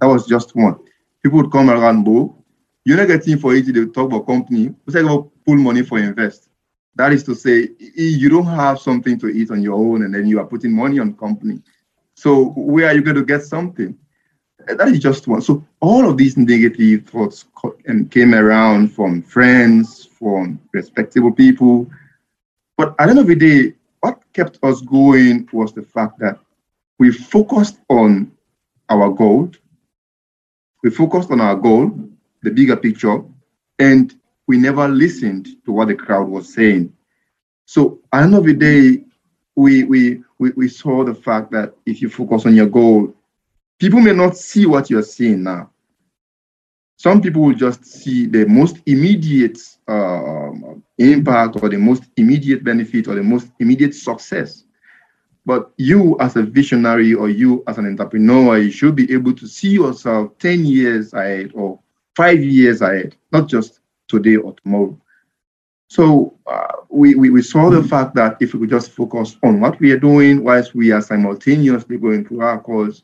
That 0.00 0.06
was 0.06 0.26
just 0.26 0.54
one. 0.54 0.78
People 1.22 1.38
would 1.38 1.52
come 1.52 1.70
around, 1.70 2.04
Bo, 2.04 2.41
you're 2.84 2.96
not 2.96 3.08
getting 3.08 3.38
for 3.38 3.54
it, 3.54 3.66
they 3.66 3.84
talk 3.86 4.06
about 4.10 4.26
company, 4.26 4.74
we 4.84 4.92
say 4.92 5.00
about 5.00 5.30
pull 5.46 5.56
money 5.56 5.82
for 5.82 5.98
invest. 5.98 6.48
That 6.94 7.12
is 7.12 7.22
to 7.24 7.34
say, 7.34 7.70
you 7.78 8.28
don't 8.28 8.46
have 8.46 8.78
something 8.78 9.18
to 9.20 9.28
eat 9.28 9.50
on 9.50 9.62
your 9.62 9.74
own 9.74 10.02
and 10.02 10.14
then 10.14 10.26
you 10.26 10.38
are 10.40 10.46
putting 10.46 10.72
money 10.72 10.98
on 10.98 11.14
company. 11.16 11.62
So 12.14 12.50
where 12.50 12.88
are 12.88 12.94
you 12.94 13.02
going 13.02 13.16
to 13.16 13.24
get 13.24 13.42
something? 13.42 13.96
Eh, 14.68 14.74
that 14.74 14.88
is 14.88 14.98
just 14.98 15.26
one. 15.26 15.40
So 15.40 15.64
all 15.80 16.08
of 16.08 16.16
these 16.16 16.36
negative 16.36 17.06
thoughts 17.08 17.46
came 18.10 18.34
around 18.34 18.92
from 18.92 19.22
friends, 19.22 20.04
from 20.04 20.60
respectable 20.72 21.32
people. 21.32 21.88
But 22.76 22.94
at 22.98 23.06
the 23.06 23.10
end 23.10 23.18
of 23.20 23.26
the 23.26 23.36
day, 23.36 23.74
what 24.00 24.20
kept 24.32 24.58
us 24.62 24.82
going 24.82 25.48
was 25.52 25.72
the 25.72 25.82
fact 25.82 26.18
that 26.18 26.38
we 26.98 27.10
focused 27.10 27.78
on 27.88 28.30
our 28.88 29.08
goal. 29.08 29.50
We 30.82 30.90
focused 30.90 31.30
on 31.30 31.40
our 31.40 31.56
goal 31.56 32.11
the 32.42 32.50
bigger 32.50 32.76
picture, 32.76 33.22
and 33.78 34.14
we 34.46 34.58
never 34.58 34.88
listened 34.88 35.48
to 35.64 35.72
what 35.72 35.88
the 35.88 35.94
crowd 35.94 36.28
was 36.28 36.52
saying. 36.52 36.92
So 37.64 38.00
at 38.12 38.18
the 38.18 38.24
end 38.24 38.34
of 38.34 38.44
the 38.44 38.54
day, 38.54 39.04
we, 39.54 39.84
we, 39.84 40.22
we, 40.38 40.50
we 40.56 40.68
saw 40.68 41.04
the 41.04 41.14
fact 41.14 41.50
that 41.52 41.74
if 41.86 42.02
you 42.02 42.08
focus 42.08 42.46
on 42.46 42.54
your 42.54 42.66
goal, 42.66 43.14
people 43.78 44.00
may 44.00 44.12
not 44.12 44.36
see 44.36 44.66
what 44.66 44.90
you're 44.90 45.02
seeing 45.02 45.42
now. 45.42 45.70
Some 46.96 47.20
people 47.20 47.42
will 47.42 47.54
just 47.54 47.84
see 47.84 48.26
the 48.26 48.46
most 48.46 48.76
immediate 48.86 49.58
uh, 49.88 50.50
impact 50.98 51.56
or 51.60 51.68
the 51.68 51.76
most 51.76 52.04
immediate 52.16 52.62
benefit 52.62 53.08
or 53.08 53.16
the 53.16 53.22
most 53.22 53.48
immediate 53.58 53.94
success. 53.94 54.64
But 55.44 55.72
you, 55.76 56.16
as 56.20 56.36
a 56.36 56.42
visionary 56.42 57.14
or 57.14 57.28
you, 57.28 57.64
as 57.66 57.78
an 57.78 57.86
entrepreneur, 57.86 58.58
you 58.58 58.70
should 58.70 58.94
be 58.94 59.12
able 59.12 59.34
to 59.34 59.48
see 59.48 59.70
yourself 59.70 60.38
10 60.38 60.64
years 60.64 61.12
ahead 61.12 61.50
or 61.54 61.80
five 62.16 62.42
years 62.42 62.82
ahead, 62.82 63.16
not 63.32 63.48
just 63.48 63.80
today 64.08 64.36
or 64.36 64.54
tomorrow. 64.54 64.98
So 65.88 66.38
uh, 66.46 66.72
we, 66.88 67.14
we, 67.14 67.30
we, 67.30 67.42
saw 67.42 67.68
the 67.68 67.82
fact 67.82 68.14
that 68.14 68.38
if 68.40 68.54
we 68.54 68.66
just 68.66 68.92
focus 68.92 69.36
on 69.42 69.60
what 69.60 69.78
we 69.78 69.92
are 69.92 69.98
doing 69.98 70.42
whilst 70.42 70.74
we 70.74 70.90
are 70.90 71.02
simultaneously 71.02 71.98
going 71.98 72.26
through 72.26 72.40
our 72.40 72.60
course, 72.60 73.02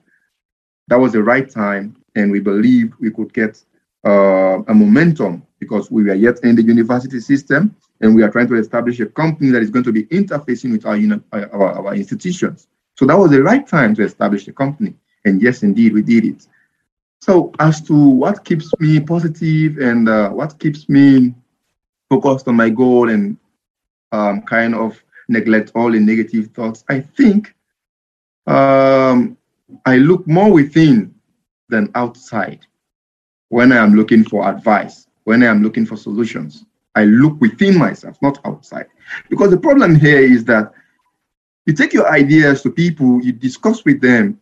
that 0.89 0.97
was 0.99 1.13
the 1.13 1.23
right 1.23 1.49
time. 1.49 1.97
And 2.15 2.33
we 2.33 2.41
believe 2.41 2.95
we 2.99 3.11
could 3.11 3.33
get 3.35 3.63
uh, 4.07 4.63
a 4.67 4.75
momentum 4.75 5.47
because 5.59 5.91
we 5.91 6.05
were 6.05 6.15
yet 6.15 6.43
in 6.45 6.57
the 6.57 6.63
university 6.63 7.21
system 7.21 7.77
and 8.01 8.15
we 8.15 8.23
are 8.23 8.31
trying 8.31 8.49
to 8.49 8.55
establish 8.55 9.01
a 9.01 9.07
company 9.07 9.51
that 9.51 9.63
is 9.63 9.71
going 9.71 9.85
to 9.85 9.93
be 9.93 10.05
interfacing 10.05 10.73
with 10.73 10.87
our, 10.87 10.97
our, 11.53 11.87
our 11.87 11.95
institutions. 11.95 12.69
So 12.97 13.07
that 13.07 13.19
was 13.19 13.31
the 13.31 13.43
right 13.43 13.67
time 13.67 13.95
to 13.97 14.03
establish 14.03 14.47
the 14.47 14.53
company. 14.53 14.95
And 15.25 15.43
yes, 15.43 15.63
indeed, 15.63 15.93
we 15.93 16.03
did 16.03 16.25
it. 16.25 16.47
So, 17.21 17.53
as 17.59 17.81
to 17.83 17.95
what 17.95 18.45
keeps 18.45 18.73
me 18.79 19.01
positive 19.01 19.79
and 19.79 20.09
uh, 20.09 20.31
what 20.31 20.59
keeps 20.59 20.89
me 20.89 21.35
focused 22.11 22.49
on 22.49 22.57
my 22.57 22.71
goal 22.71 23.11
and 23.11 23.37
um, 24.13 24.43
kind 24.43 24.75
of 24.75 25.03
neglect 25.29 25.73
all 25.75 25.91
the 25.91 26.01
negative 26.01 26.49
thoughts, 26.55 26.85
I 26.89 27.01
think 27.01 27.55
um, 28.47 29.37
I 29.85 29.97
look 29.99 30.27
more 30.27 30.51
within 30.53 31.15
than 31.69 31.91
outside 31.95 32.65
when 33.51 33.73
I 33.73 33.77
am 33.77 33.95
looking 33.95 34.25
for 34.25 34.49
advice, 34.49 35.07
when 35.25 35.43
I 35.43 35.47
am 35.47 35.63
looking 35.63 35.87
for 35.87 35.97
solutions. 35.97 36.65
I 36.95 37.05
look 37.05 37.41
within 37.41 37.79
myself, 37.79 38.17
not 38.23 38.41
outside. 38.45 38.87
Because 39.29 39.51
the 39.51 39.59
problem 39.59 39.95
here 39.95 40.21
is 40.21 40.45
that 40.47 40.73
You 41.69 41.75
take 41.75 41.93
your 41.93 42.11
ideas 42.11 42.63
to 42.63 42.71
people, 42.71 43.21
you 43.23 43.31
discuss 43.31 43.85
with 43.85 44.01
them, 44.01 44.41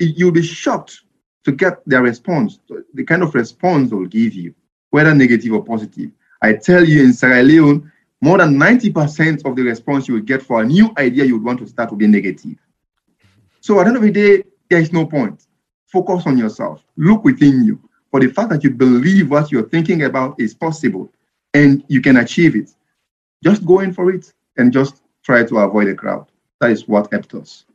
you'll 0.00 0.32
be 0.32 0.42
shocked 0.42 1.02
to 1.46 1.52
get 1.52 1.80
their 1.86 2.02
response, 2.02 2.58
the 2.92 3.04
kind 3.04 3.22
of 3.22 3.32
response 3.32 3.90
they'll 3.90 4.04
give 4.04 4.34
you, 4.34 4.52
whether 4.90 5.14
negative 5.14 5.52
or 5.52 5.64
positive. 5.64 6.10
I 6.42 6.54
tell 6.54 6.84
you, 6.84 7.04
in 7.04 7.12
Sierra 7.12 7.40
Leone, 7.40 7.92
more 8.20 8.38
than 8.38 8.58
90% 8.58 9.46
of 9.46 9.54
the 9.54 9.62
response 9.62 10.08
you 10.08 10.14
will 10.14 10.22
get 10.22 10.42
for 10.42 10.60
a 10.60 10.66
new 10.66 10.90
idea 10.98 11.24
you 11.24 11.34
would 11.34 11.44
want 11.44 11.60
to 11.60 11.68
start 11.68 11.90
will 11.90 11.98
be 11.98 12.08
negative. 12.08 12.56
So 13.60 13.78
at 13.78 13.84
the 13.84 13.88
end 13.90 13.96
of 13.96 14.02
the 14.02 14.10
day, 14.10 14.42
there 14.68 14.80
is 14.80 14.92
no 14.92 15.06
point. 15.06 15.46
Focus 15.86 16.26
on 16.26 16.36
yourself. 16.36 16.82
Look 16.96 17.22
within 17.22 17.64
you 17.64 17.78
for 18.10 18.18
the 18.18 18.28
fact 18.28 18.50
that 18.50 18.64
you 18.64 18.70
believe 18.70 19.30
what 19.30 19.52
you're 19.52 19.68
thinking 19.68 20.02
about 20.02 20.40
is 20.40 20.52
possible 20.52 21.08
and 21.54 21.84
you 21.86 22.00
can 22.00 22.16
achieve 22.16 22.56
it. 22.56 22.70
Just 23.44 23.64
go 23.64 23.80
in 23.80 23.92
for 23.92 24.10
it 24.10 24.32
and 24.56 24.72
just 24.72 25.00
try 25.22 25.44
to 25.44 25.58
avoid 25.58 25.86
the 25.86 25.94
crowd. 25.94 26.26
That 26.60 26.72
is 26.72 26.88
what 26.88 27.12
helped 27.12 27.34
us. 27.34 27.66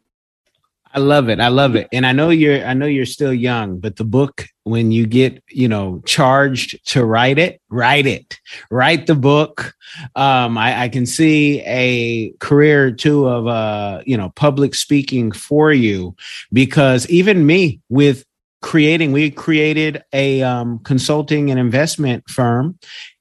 I 0.94 1.00
love 1.00 1.30
it. 1.30 1.40
I 1.40 1.48
love 1.48 1.76
it. 1.76 1.88
And 1.94 2.06
I 2.06 2.12
know 2.12 2.30
you're 2.30 2.66
I 2.66 2.74
know 2.74 2.86
you're 2.86 3.06
still 3.06 3.34
young, 3.34 3.80
but 3.80 3.96
the 3.96 4.04
book 4.04 4.46
when 4.64 4.92
you 4.92 5.06
get, 5.06 5.42
you 5.50 5.68
know, 5.68 6.02
charged 6.06 6.86
to 6.92 7.06
write 7.06 7.40
it, 7.40 7.62
write 7.70 8.06
it. 8.06 8.40
Write 8.70 9.08
the 9.08 9.16
book. 9.16 9.74
Um 10.16 10.58
I, 10.58 10.84
I 10.84 10.90
can 10.90 11.06
see 11.06 11.62
a 11.62 12.32
career 12.40 12.92
too 12.92 13.28
of 13.28 13.48
uh, 13.48 14.02
you 14.06 14.18
know, 14.18 14.30
public 14.36 14.76
speaking 14.76 15.32
for 15.32 15.72
you 15.72 16.16
because 16.52 17.08
even 17.10 17.46
me 17.46 17.80
with 17.90 18.26
creating 18.62 19.12
we 19.12 19.32
created 19.32 20.04
a 20.14 20.42
um, 20.44 20.80
consulting 20.80 21.50
and 21.50 21.60
investment 21.60 22.30
firm 22.30 22.78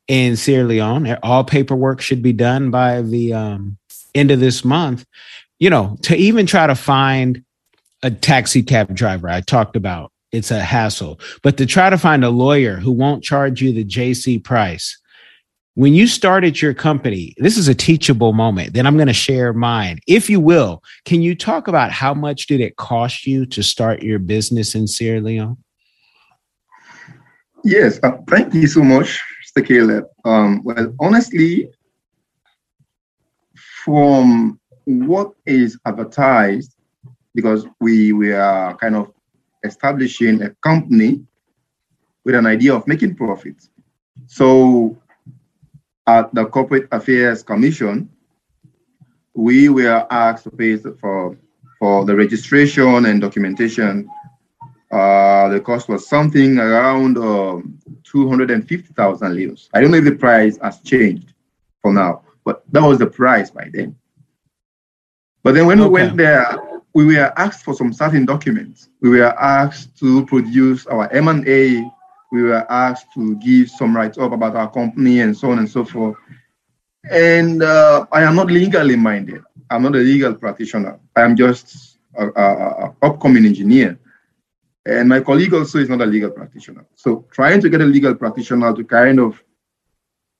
in 0.07 0.37
Sierra 0.37 0.65
Leone. 0.65 1.17
All 1.23 1.45
paperwork 1.45 2.01
should 2.01 2.23
be 2.23 2.33
done 2.33 2.71
by 2.71 3.03
the 3.03 3.33
um, 3.33 3.79
end 4.15 4.31
of 4.31 4.41
this 4.41 4.65
month. 4.65 5.05
You 5.59 5.71
know, 5.71 5.99
to 6.03 6.17
even 6.17 6.47
try 6.47 6.67
to 6.67 6.75
find 6.75 7.45
a 8.03 8.11
taxi 8.11 8.63
cab 8.63 8.95
driver 8.95 9.29
I 9.29 9.41
talked 9.41 9.77
about. 9.77 10.13
It's 10.33 10.51
a 10.51 10.61
hassle. 10.61 11.21
But 11.43 11.57
to 11.57 11.67
try 11.67 11.91
to 11.91 11.99
find 11.99 12.25
a 12.25 12.31
lawyer 12.31 12.77
who 12.77 12.93
won't 12.93 13.25
charge 13.25 13.61
you 13.61 13.73
the 13.73 13.85
JC 13.85 14.43
price. 14.43 14.97
When 15.75 15.95
you 15.95 16.07
started 16.07 16.61
your 16.61 16.75
company, 16.75 17.35
this 17.39 17.57
is 17.57 17.69
a 17.69 17.75
teachable 17.75 18.33
moment. 18.33 18.75
Then 18.75 18.87
I'm 18.87 18.97
going 18.97 19.07
to 19.07 19.13
share 19.13 19.53
mine. 19.53 19.99
If 20.07 20.29
you 20.29 20.41
will, 20.41 20.83
can 21.05 21.23
you 21.23 21.35
talk 21.35 21.69
about 21.69 21.91
how 21.91 22.13
much 22.13 22.47
did 22.47 22.61
it 22.61 22.77
cost 22.77 23.27
you 23.27 23.47
to 23.47 23.63
start 23.63 24.03
your 24.03 24.19
business 24.19 24.75
in 24.75 24.87
Sierra 24.87 25.21
Leone? 25.21 25.57
Yes, 27.65 28.01
uh, 28.03 28.13
thank 28.29 28.53
you 28.55 28.67
so 28.67 28.83
much, 28.83 29.21
Mr. 29.57 29.67
Caleb. 29.67 30.05
Um, 30.25 30.63
well, 30.65 30.95
honestly, 30.99 31.71
from 33.85 34.59
what 34.85 35.33
is 35.47 35.79
advertised 35.87 36.75
because 37.35 37.67
we, 37.81 38.13
we 38.13 38.33
are 38.33 38.77
kind 38.77 38.97
of 38.97 39.13
establishing 39.65 40.43
a 40.43 40.51
company 40.63 41.23
with 42.25 42.35
an 42.35 42.47
idea 42.47 42.75
of 42.75 42.87
making 42.87 43.15
profits. 43.15 43.71
So 44.27 44.97
at 46.07 46.35
the 46.35 46.45
Corporate 46.47 46.89
Affairs 46.93 47.43
Commission, 47.43 48.09
we 49.35 49.69
were 49.69 50.07
asked 50.11 50.45
to 50.45 50.51
pay 50.51 50.77
for, 50.77 51.37
for 51.79 52.05
the 52.05 52.15
registration 52.15 53.07
and 53.07 53.21
documentation. 53.21 54.09
Uh, 54.91 55.49
the 55.49 55.61
cost 55.61 55.89
was 55.89 56.09
something 56.09 56.59
around 56.59 57.17
um, 57.17 57.79
250,000 58.05 59.35
leos. 59.35 59.69
I 59.73 59.81
don't 59.81 59.93
know 59.93 59.99
if 59.99 60.05
the 60.05 60.17
price 60.17 60.59
has 60.63 60.81
changed 60.81 61.33
for 61.81 61.93
now, 61.93 62.23
but 62.45 62.65
that 62.73 62.83
was 62.83 62.99
the 62.99 63.07
price 63.07 63.51
by 63.51 63.71
then. 63.73 63.97
But 65.43 65.55
then 65.55 65.67
when 65.67 65.81
okay. 65.81 65.89
we 65.89 65.93
went 65.93 66.17
there, 66.17 66.70
we 66.95 67.05
were 67.05 67.33
asked 67.37 67.65
for 67.65 67.75
some 67.75 67.93
certain 67.93 68.25
documents. 68.25 68.89
We 69.01 69.11
were 69.11 69.35
asked 69.41 69.99
to 70.01 70.27
produce 70.27 70.87
our 70.87 71.11
M&A. 71.13 71.91
We 72.33 72.43
were 72.43 72.71
asked 72.71 73.07
to 73.15 73.37
give 73.37 73.71
some 73.71 73.97
write-up 73.97 74.33
about 74.33 74.57
our 74.57 74.71
company 74.71 75.21
and 75.21 75.37
so 75.37 75.51
on 75.51 75.59
and 75.59 75.71
so 75.71 75.85
forth. 75.85 76.17
And 77.11 77.63
uh, 77.63 78.07
I 78.13 78.23
am 78.23 78.37
not 78.37 78.49
legally 78.49 78.97
minded. 78.97 79.43
I'm 79.71 79.83
not 79.83 79.95
a 79.95 79.99
legal 79.99 80.35
practitioner. 80.35 80.99
I 81.17 81.23
am 81.23 81.37
just 81.37 81.99
an 82.17 82.95
upcoming 83.03 83.47
engineer. 83.47 83.99
And 84.87 85.09
my 85.09 85.21
colleague 85.21 85.55
also 85.55 85.79
is 85.79 85.89
not 85.89 86.01
a 86.01 86.07
legal 86.07 86.31
practitioner. 86.31 86.87
So 86.97 87.27
trying 87.31 87.61
to 87.61 87.69
get 87.69 87.81
a 87.81 87.85
legal 87.85 88.15
practitioner 88.15 88.75
to 88.75 88.85
kind 88.85 89.21
of 89.21 89.43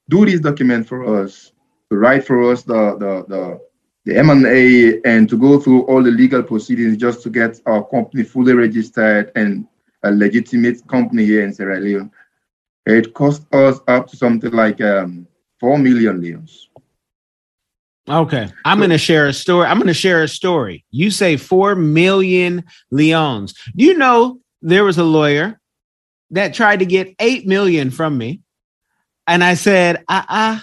do 0.09 0.27
this 0.27 0.41
document 0.41 0.89
for 0.89 1.23
us, 1.23 1.53
to 1.91 1.97
write 1.97 2.27
for 2.27 2.51
us 2.51 2.63
the, 2.63 2.97
the, 2.99 3.25
the 3.29 3.61
the 4.05 4.17
M&A 4.19 5.01
and 5.05 5.29
to 5.29 5.37
go 5.37 5.61
through 5.61 5.83
all 5.83 6.03
the 6.03 6.11
legal 6.11 6.43
proceedings 6.43 6.97
just 6.97 7.23
to 7.23 7.31
get 7.31 7.61
our 7.67 7.85
company 7.85 8.23
fully 8.23 8.55
registered 8.55 9.31
and 9.37 9.67
a 10.03 10.11
legitimate 10.11 10.87
company 10.89 11.25
here 11.25 11.45
in 11.45 11.53
Sierra 11.53 11.79
Leone. 11.79 12.11
It 12.87 13.13
cost 13.13 13.43
us 13.53 13.79
up 13.87 14.09
to 14.09 14.17
something 14.17 14.53
like 14.53 14.81
um, 14.81 15.27
4 15.61 15.79
million 15.79 16.21
leones. 16.21 16.71
Okay. 18.09 18.49
I'm 18.65 18.79
so, 18.79 18.81
going 18.81 18.91
to 18.91 18.99
share 18.99 19.27
a 19.27 19.33
story. 19.33 19.67
I'm 19.67 19.77
going 19.77 19.87
to 19.87 19.95
share 19.95 20.23
a 20.23 20.29
story. 20.29 20.85
You 20.91 21.11
say 21.11 21.37
4 21.37 21.77
million 21.77 22.65
leones. 22.91 23.55
Do 23.77 23.85
you 23.85 23.97
know 23.97 24.41
there 24.63 24.85
was 24.85 24.99
a 24.99 25.05
lawyer 25.05 25.61
that 26.31 26.55
tried 26.55 26.79
to 26.79 26.87
get 26.87 27.15
8 27.19 27.47
million 27.47 27.91
from 27.91 28.17
me? 28.17 28.41
And 29.27 29.45
I 29.45 29.55
said, 29.55 30.03
uh 30.09 30.25
uh 30.29 30.61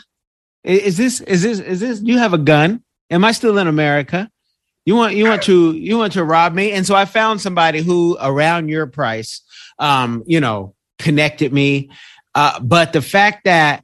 is 0.64 0.98
this, 0.98 1.22
is 1.22 1.44
this, 1.44 1.60
is 1.60 1.80
this, 1.80 2.02
you 2.02 2.18
have 2.18 2.34
a 2.34 2.38
gun? 2.38 2.84
Am 3.10 3.24
I 3.24 3.32
still 3.32 3.58
in 3.58 3.68
America? 3.68 4.30
You 4.86 4.96
want 4.96 5.16
you 5.16 5.26
want 5.26 5.44
to 5.44 5.74
you 5.74 5.98
want 5.98 6.14
to 6.14 6.24
rob 6.24 6.54
me? 6.54 6.72
And 6.72 6.86
so 6.86 6.96
I 6.96 7.06
found 7.06 7.42
somebody 7.42 7.82
who 7.82 8.18
around 8.22 8.70
your 8.70 8.88
price, 8.88 9.42
um, 9.80 10.24
you 10.26 10.40
know, 10.40 10.76
connected 10.98 11.52
me. 11.52 11.90
Uh, 12.34 12.60
but 12.60 12.94
the 12.94 13.02
fact 13.02 13.46
that 13.46 13.84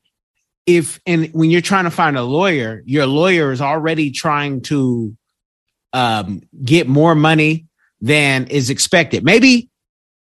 if 0.65 0.99
and 1.05 1.27
when 1.33 1.49
you're 1.49 1.61
trying 1.61 1.83
to 1.85 1.91
find 1.91 2.17
a 2.17 2.23
lawyer, 2.23 2.83
your 2.85 3.05
lawyer 3.05 3.51
is 3.51 3.61
already 3.61 4.11
trying 4.11 4.61
to 4.61 5.15
um, 5.91 6.41
get 6.63 6.87
more 6.87 7.15
money 7.15 7.67
than 8.01 8.47
is 8.47 8.69
expected. 8.69 9.23
Maybe 9.23 9.69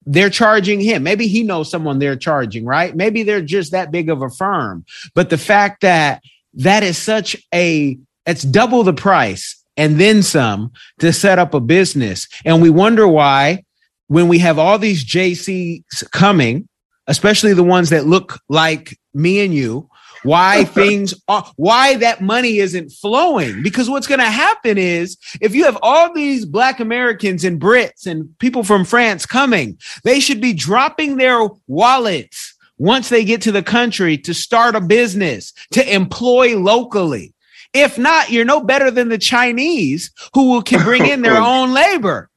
they're 0.05 0.29
charging 0.29 0.79
him. 0.79 1.03
Maybe 1.03 1.27
he 1.27 1.43
knows 1.43 1.69
someone 1.69 1.99
they're 1.99 2.15
charging, 2.15 2.65
right? 2.65 2.95
Maybe 2.95 3.23
they're 3.23 3.41
just 3.41 3.71
that 3.71 3.91
big 3.91 4.09
of 4.09 4.21
a 4.21 4.29
firm. 4.29 4.85
But 5.13 5.29
the 5.29 5.37
fact 5.37 5.81
that 5.81 6.23
that 6.55 6.83
is 6.83 6.97
such 6.97 7.35
a 7.53 7.97
it's 8.25 8.43
double 8.43 8.83
the 8.83 8.93
price 8.93 9.61
and 9.77 9.99
then 9.99 10.21
some 10.23 10.71
to 10.99 11.13
set 11.13 11.39
up 11.39 11.53
a 11.53 11.59
business. 11.59 12.27
And 12.45 12.61
we 12.61 12.69
wonder 12.69 13.07
why, 13.07 13.63
when 14.07 14.27
we 14.27 14.39
have 14.39 14.59
all 14.59 14.77
these 14.77 15.05
JCs 15.05 16.11
coming, 16.11 16.67
especially 17.07 17.53
the 17.53 17.63
ones 17.63 17.89
that 17.89 18.05
look 18.05 18.39
like 18.49 18.97
me 19.13 19.43
and 19.43 19.53
you, 19.53 19.89
why 20.23 20.63
things 20.65 21.13
are, 21.27 21.49
why 21.55 21.95
that 21.97 22.21
money 22.21 22.57
isn't 22.57 22.91
flowing. 22.91 23.63
Because 23.63 23.89
what's 23.89 24.07
going 24.07 24.19
to 24.19 24.25
happen 24.25 24.77
is 24.77 25.17
if 25.39 25.55
you 25.55 25.63
have 25.65 25.77
all 25.81 26.13
these 26.13 26.45
Black 26.45 26.79
Americans 26.79 27.43
and 27.43 27.59
Brits 27.59 28.05
and 28.05 28.37
people 28.39 28.63
from 28.63 28.85
France 28.85 29.25
coming, 29.25 29.77
they 30.03 30.19
should 30.19 30.41
be 30.41 30.53
dropping 30.53 31.17
their 31.17 31.47
wallets 31.67 32.55
once 32.77 33.09
they 33.09 33.23
get 33.23 33.41
to 33.43 33.51
the 33.51 33.63
country 33.63 34.17
to 34.17 34.33
start 34.33 34.75
a 34.75 34.81
business, 34.81 35.53
to 35.71 35.93
employ 35.93 36.57
locally. 36.57 37.33
If 37.73 37.97
not, 37.97 38.31
you're 38.31 38.45
no 38.45 38.61
better 38.61 38.91
than 38.91 39.09
the 39.09 39.17
Chinese 39.17 40.11
who 40.33 40.61
can 40.63 40.83
bring 40.83 41.05
in 41.05 41.21
their 41.21 41.37
own 41.37 41.73
labor. 41.73 42.29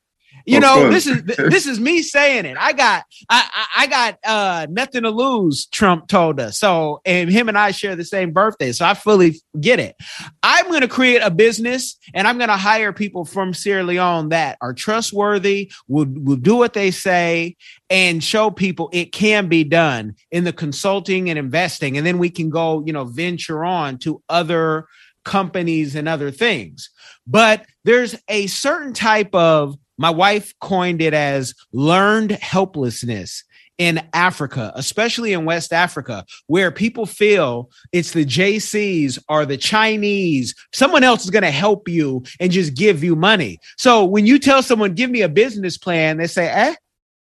You 0.46 0.60
know, 0.60 0.90
this 0.90 1.06
is 1.06 1.22
this 1.38 1.66
is 1.66 1.80
me 1.80 2.02
saying 2.02 2.44
it. 2.44 2.56
I 2.58 2.72
got 2.72 3.04
I 3.28 3.66
I 3.76 3.86
got 3.86 4.18
uh 4.24 4.66
nothing 4.70 5.02
to 5.02 5.10
lose, 5.10 5.66
Trump 5.66 6.08
told 6.08 6.40
us. 6.40 6.58
So 6.58 7.00
and 7.04 7.30
him 7.30 7.48
and 7.48 7.56
I 7.56 7.70
share 7.70 7.96
the 7.96 8.04
same 8.04 8.32
birthday. 8.32 8.72
So 8.72 8.84
I 8.84 8.94
fully 8.94 9.40
get 9.60 9.80
it. 9.80 9.96
I'm 10.42 10.70
gonna 10.70 10.88
create 10.88 11.20
a 11.22 11.30
business 11.30 11.96
and 12.12 12.28
I'm 12.28 12.38
gonna 12.38 12.56
hire 12.56 12.92
people 12.92 13.24
from 13.24 13.54
Sierra 13.54 13.84
Leone 13.84 14.28
that 14.30 14.58
are 14.60 14.74
trustworthy, 14.74 15.72
will 15.88 16.06
will 16.08 16.36
do 16.36 16.56
what 16.56 16.74
they 16.74 16.90
say, 16.90 17.56
and 17.88 18.22
show 18.22 18.50
people 18.50 18.90
it 18.92 19.12
can 19.12 19.48
be 19.48 19.64
done 19.64 20.14
in 20.30 20.44
the 20.44 20.52
consulting 20.52 21.30
and 21.30 21.38
investing. 21.38 21.96
And 21.96 22.06
then 22.06 22.18
we 22.18 22.28
can 22.28 22.50
go, 22.50 22.82
you 22.84 22.92
know, 22.92 23.04
venture 23.04 23.64
on 23.64 23.98
to 23.98 24.22
other 24.28 24.86
companies 25.24 25.94
and 25.94 26.08
other 26.08 26.30
things. 26.30 26.90
But 27.26 27.66
there's 27.84 28.14
a 28.28 28.46
certain 28.46 28.92
type 28.92 29.34
of, 29.34 29.76
my 29.96 30.10
wife 30.10 30.54
coined 30.60 31.00
it 31.00 31.14
as 31.14 31.54
learned 31.72 32.32
helplessness 32.32 33.44
in 33.78 34.00
Africa, 34.12 34.72
especially 34.76 35.32
in 35.32 35.44
West 35.44 35.72
Africa, 35.72 36.24
where 36.46 36.70
people 36.70 37.06
feel 37.06 37.70
it's 37.92 38.12
the 38.12 38.24
JCs 38.24 39.18
or 39.28 39.44
the 39.44 39.56
Chinese, 39.56 40.54
someone 40.72 41.02
else 41.02 41.24
is 41.24 41.30
going 41.30 41.42
to 41.42 41.50
help 41.50 41.88
you 41.88 42.22
and 42.38 42.52
just 42.52 42.74
give 42.74 43.02
you 43.02 43.16
money. 43.16 43.58
So 43.76 44.04
when 44.04 44.26
you 44.26 44.38
tell 44.38 44.62
someone, 44.62 44.94
give 44.94 45.10
me 45.10 45.22
a 45.22 45.28
business 45.28 45.76
plan, 45.76 46.18
they 46.18 46.26
say, 46.26 46.48
eh, 46.48 46.74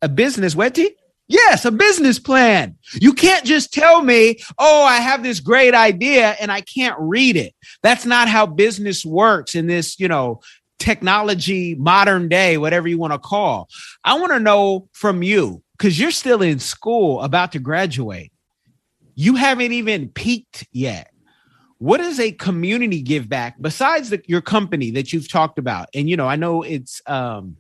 a 0.03 0.09
business, 0.09 0.55
Wetty? 0.55 0.89
Yes, 1.29 1.65
a 1.65 1.71
business 1.71 2.19
plan. 2.19 2.77
You 2.95 3.15
can't 3.15 3.45
just 3.45 3.73
tell 3.73 4.03
me, 4.03 4.39
oh, 4.59 4.85
I 4.85 4.97
have 4.97 5.23
this 5.23 5.41
great 5.41 5.75
idea 5.75 6.37
and 6.41 6.53
I 6.53 6.61
can't 6.61 6.97
read 6.99 7.37
it. 7.37 7.55
That's 7.83 8.05
not 8.05 8.29
how 8.29 8.47
business 8.47 9.05
works 9.05 9.55
in 9.55 9.67
this, 9.67 9.99
you 9.99 10.09
know, 10.09 10.41
technology, 10.79 11.77
modern 11.77 12.29
day, 12.29 12.59
whatever 12.59 12.89
you 12.89 12.99
want 12.99 13.13
to 13.13 13.19
call. 13.19 13.69
I 14.05 14.19
want 14.19 14.33
to 14.33 14.41
know 14.41 14.89
from 14.93 15.23
you, 15.23 15.63
because 15.79 15.99
you're 15.99 16.11
still 16.11 16.43
in 16.43 16.59
school, 16.59 17.23
about 17.23 17.53
to 17.53 17.61
graduate. 17.61 18.33
You 19.15 19.37
haven't 19.37 19.73
even 19.73 20.09
peaked 20.09 20.67
yet. 20.73 21.13
What 21.79 22.01
is 22.01 22.19
a 22.21 22.33
community 22.33 23.01
give 23.03 23.29
back 23.29 23.57
besides 23.61 24.11
the, 24.11 24.23
your 24.27 24.41
company 24.41 24.91
that 24.93 25.13
you've 25.13 25.31
talked 25.31 25.59
about? 25.59 25.89
And 25.95 26.11
you 26.11 26.17
know, 26.17 26.29
I 26.29 26.37
know 26.37 26.63
it's 26.63 27.01
um, 27.07 27.57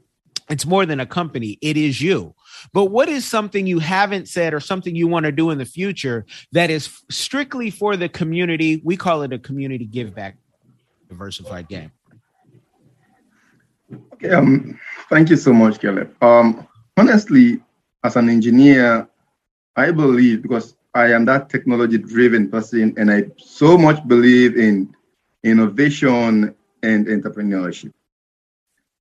it's 0.48 0.66
more 0.66 0.86
than 0.86 1.00
a 1.00 1.06
company; 1.06 1.58
it 1.60 1.76
is 1.76 2.00
you. 2.00 2.34
But 2.72 2.86
what 2.86 3.08
is 3.08 3.24
something 3.24 3.66
you 3.66 3.78
haven't 3.78 4.28
said 4.28 4.54
or 4.54 4.60
something 4.60 4.94
you 4.94 5.08
want 5.08 5.26
to 5.26 5.32
do 5.32 5.50
in 5.50 5.58
the 5.58 5.64
future 5.64 6.26
that 6.52 6.70
is 6.70 7.02
strictly 7.10 7.70
for 7.70 7.96
the 7.96 8.08
community? 8.08 8.80
We 8.84 8.96
call 8.96 9.22
it 9.22 9.32
a 9.32 9.38
community 9.38 9.86
give 9.86 10.14
back 10.14 10.36
diversified 11.08 11.68
game. 11.68 11.92
Okay, 14.14 14.30
um, 14.30 14.78
thank 15.10 15.28
you 15.28 15.36
so 15.36 15.52
much, 15.52 15.78
Caleb. 15.80 16.14
Um, 16.22 16.66
honestly, 16.96 17.60
as 18.02 18.16
an 18.16 18.28
engineer, 18.28 19.08
I 19.76 19.90
believe 19.90 20.42
because 20.42 20.76
I 20.94 21.12
am 21.12 21.24
that 21.26 21.48
technology 21.48 21.98
driven 21.98 22.50
person 22.50 22.94
and 22.96 23.10
I 23.10 23.24
so 23.38 23.78
much 23.78 24.06
believe 24.06 24.56
in 24.56 24.94
innovation 25.42 26.54
and 26.82 27.06
entrepreneurship. 27.06 27.92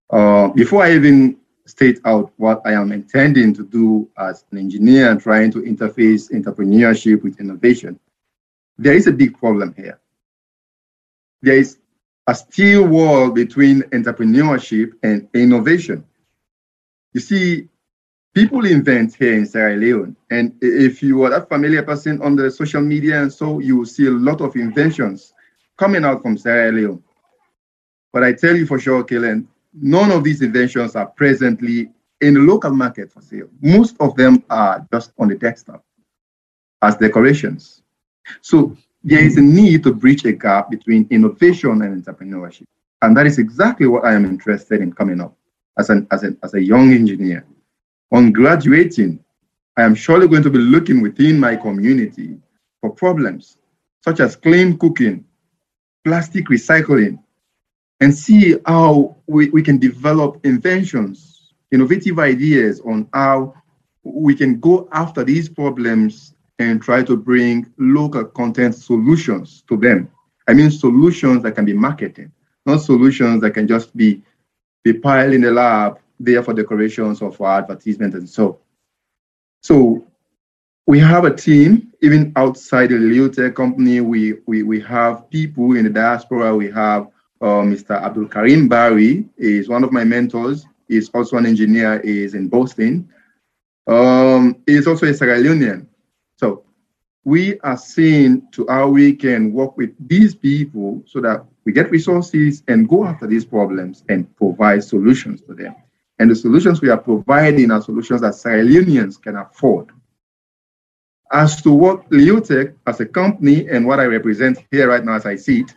Uh, 0.10 0.50
before 0.50 0.84
I 0.84 0.93
even 0.93 1.38
state 1.72 2.00
out 2.06 2.32
what 2.38 2.62
I 2.66 2.74
am 2.74 2.92
intending 2.92 3.54
to 3.54 3.64
do 3.64 4.10
as 4.18 4.44
an 4.52 4.58
engineer 4.58 5.16
trying 5.16 5.52
to 5.54 5.62
interface 5.62 6.32
entrepreneurship 6.32 7.24
with 7.24 7.40
innovation, 7.40 8.00
there 8.78 8.94
is 8.94 9.08
a 9.08 9.12
big 9.12 9.38
problem 9.38 9.74
here. 9.76 10.00
There 11.42 11.58
is 11.58 11.78
a 12.28 12.36
steel 12.36 12.88
wall 12.88 13.32
between 13.32 13.82
entrepreneurship 13.98 14.92
and 15.02 15.28
innovation. 15.34 16.04
You 17.14 17.22
see, 17.22 17.70
people 18.34 18.66
invent 18.66 19.16
here 19.16 19.34
in 19.34 19.46
Sierra 19.46 19.76
Leone. 19.76 20.16
And 20.30 20.54
if 20.62 21.02
you 21.02 21.24
are 21.24 21.34
a 21.34 21.46
familiar 21.46 21.84
person 21.84 22.22
on 22.22 22.36
the 22.36 22.52
social 22.52 22.82
media 22.82 23.22
and 23.22 23.32
so, 23.32 23.60
you 23.60 23.78
will 23.78 23.86
see 23.86 24.08
a 24.08 24.12
lot 24.12 24.42
of 24.42 24.56
inventions 24.56 25.34
coming 25.78 26.04
out 26.04 26.22
from 26.22 26.38
Sierra 26.38 26.72
Leone. 26.72 27.04
But 28.14 28.24
I 28.24 28.34
tell 28.34 28.56
you 28.56 28.66
for 28.66 28.78
sure, 28.78 29.04
Kellen, 29.06 29.48
none 29.74 30.12
of 30.12 30.24
these 30.24 30.42
inventions 30.42 30.96
are 30.96 31.08
presently 31.08 31.92
in 32.22 32.36
the 32.36 32.40
local 32.40 32.72
market 32.72 33.12
for 33.12 33.22
sale. 33.22 33.48
Most 33.62 33.96
of 34.00 34.16
them 34.16 34.44
are 34.50 34.86
just 34.92 35.12
on 35.18 35.28
the 35.28 35.36
desktop 35.36 35.84
as 36.82 36.96
decorations. 36.98 37.82
So 38.42 38.76
there 39.04 39.24
is 39.24 39.38
a 39.38 39.42
need 39.42 39.84
to 39.84 39.94
bridge 39.94 40.26
a 40.26 40.32
gap 40.32 40.70
between 40.70 41.08
innovation 41.10 41.82
and 41.82 42.04
entrepreneurship. 42.04 42.66
And 43.02 43.18
that 43.18 43.26
is 43.26 43.40
exactly 43.40 43.88
what 43.88 44.06
I 44.06 44.14
am 44.14 44.26
interested 44.26 44.82
in 44.82 44.94
coming 44.94 45.22
up 45.22 45.36
as, 45.78 45.90
an, 45.90 46.08
as, 46.12 46.24
a, 46.24 46.36
as 46.44 46.54
a 46.54 46.62
young 46.62 46.94
engineer. 46.94 47.46
On 48.12 48.32
graduating, 48.32 49.24
I 49.78 49.84
am 49.84 49.96
surely 49.96 50.28
going 50.28 50.44
to 50.44 50.50
be 50.50 50.60
looking 50.60 51.02
within 51.02 51.40
my 51.40 51.56
community 51.56 52.38
for 52.82 52.92
problems 52.92 53.58
such 54.04 54.20
as 54.20 54.36
clean 54.36 54.78
cooking, 54.78 55.24
plastic 56.04 56.46
recycling, 56.48 57.20
and 58.02 58.14
see 58.14 58.58
how 58.66 59.16
we, 59.28 59.50
we 59.52 59.62
can 59.62 59.78
develop 59.78 60.44
inventions, 60.44 61.54
innovative 61.72 62.20
ideas 62.20 62.82
on 62.82 63.08
how 63.14 63.54
we 64.04 64.36
can 64.36 64.60
go 64.60 64.90
after 64.92 65.24
these 65.24 65.48
problems 65.48 66.34
and 66.58 66.82
try 66.82 67.04
to 67.04 67.16
bring 67.16 67.72
local 67.78 68.26
content 68.26 68.74
solutions 68.76 69.64
to 69.70 69.78
them. 69.78 70.10
I 70.48 70.54
mean, 70.54 70.72
solutions 70.72 71.44
that 71.44 71.54
can 71.54 71.64
be 71.64 71.74
marketed, 71.74 72.32
not 72.66 72.82
solutions 72.82 73.42
that 73.42 73.52
can 73.52 73.68
just 73.68 73.96
be, 73.96 74.24
be 74.84 74.94
piled 74.94 75.34
in 75.34 75.42
the 75.42 75.52
lab 75.52 76.00
there 76.20 76.42
for 76.42 76.54
decorations 76.56 77.22
or 77.22 77.32
for 77.32 77.48
advertisement 77.48 78.16
and 78.16 78.28
so. 78.28 78.60
So 79.62 80.08
we 80.88 80.98
have 81.00 81.26
a 81.26 81.36
team, 81.36 81.94
even 82.02 82.34
outside 82.36 82.90
the 82.90 82.96
Leotech 82.96 83.54
company, 83.54 84.02
we, 84.02 84.34
we, 84.48 84.64
we 84.64 84.82
have 84.82 85.30
people 85.30 85.76
in 85.76 85.84
the 85.84 85.92
diaspora, 85.92 86.56
we 86.56 86.72
have 86.72 87.08
uh, 87.41 87.63
Mr. 87.63 88.01
Abdul 88.01 88.27
Karim 88.27 88.67
Barry 88.67 89.25
is 89.38 89.67
one 89.67 89.84
of 89.84 89.91
my 89.91 90.04
mentors. 90.04 90.65
He's 90.88 91.10
also 91.10 91.38
an 91.38 91.45
engineer, 91.45 91.99
is 92.01 92.36
in 92.36 92.47
Boston. 92.47 93.10
Um, 93.88 94.62
he's 94.65 94.88
also 94.88 95.08
a 95.08 95.13
Sierra 95.13 95.39
Leonean. 95.39 95.88
So 96.36 96.63
we 97.23 97.60
are 97.62 97.77
seeing 97.77 98.47
to 98.51 98.65
how 98.69 98.89
we 98.89 99.13
can 99.15 99.54
work 99.54 99.75
with 99.77 99.91
these 100.08 100.36
people 100.36 101.04
so 101.08 101.19
that 101.21 101.45
we 101.65 101.71
get 101.71 101.91
resources 101.91 102.63
and 102.67 102.88
go 102.88 103.06
after 103.06 103.27
these 103.27 103.45
problems 103.45 104.04
and 104.10 104.36
provide 104.36 104.84
solutions 104.84 105.41
to 105.41 105.54
them. 105.54 105.75
And 106.19 106.30
the 106.30 106.36
solutions 106.36 106.82
we 106.82 106.89
are 106.89 106.97
providing 106.97 107.71
are 107.71 107.82
solutions 107.82 108.21
that 108.21 108.36
Sierra 108.36 108.63
Leoneans 108.63 109.21
can 109.21 109.38
afford. 109.38 109.89
As 111.32 111.62
to 111.62 111.71
what 111.71 112.10
Leotech 112.10 112.75
as 112.86 112.99
a 112.99 113.06
company 113.06 113.67
and 113.69 113.88
what 113.88 113.99
I 113.99 114.06
represent 114.06 114.60
here 114.69 114.89
right 114.89 115.04
now 115.04 115.13
as 115.13 115.25
I 115.25 115.38
see 115.38 115.62
it, 115.62 115.73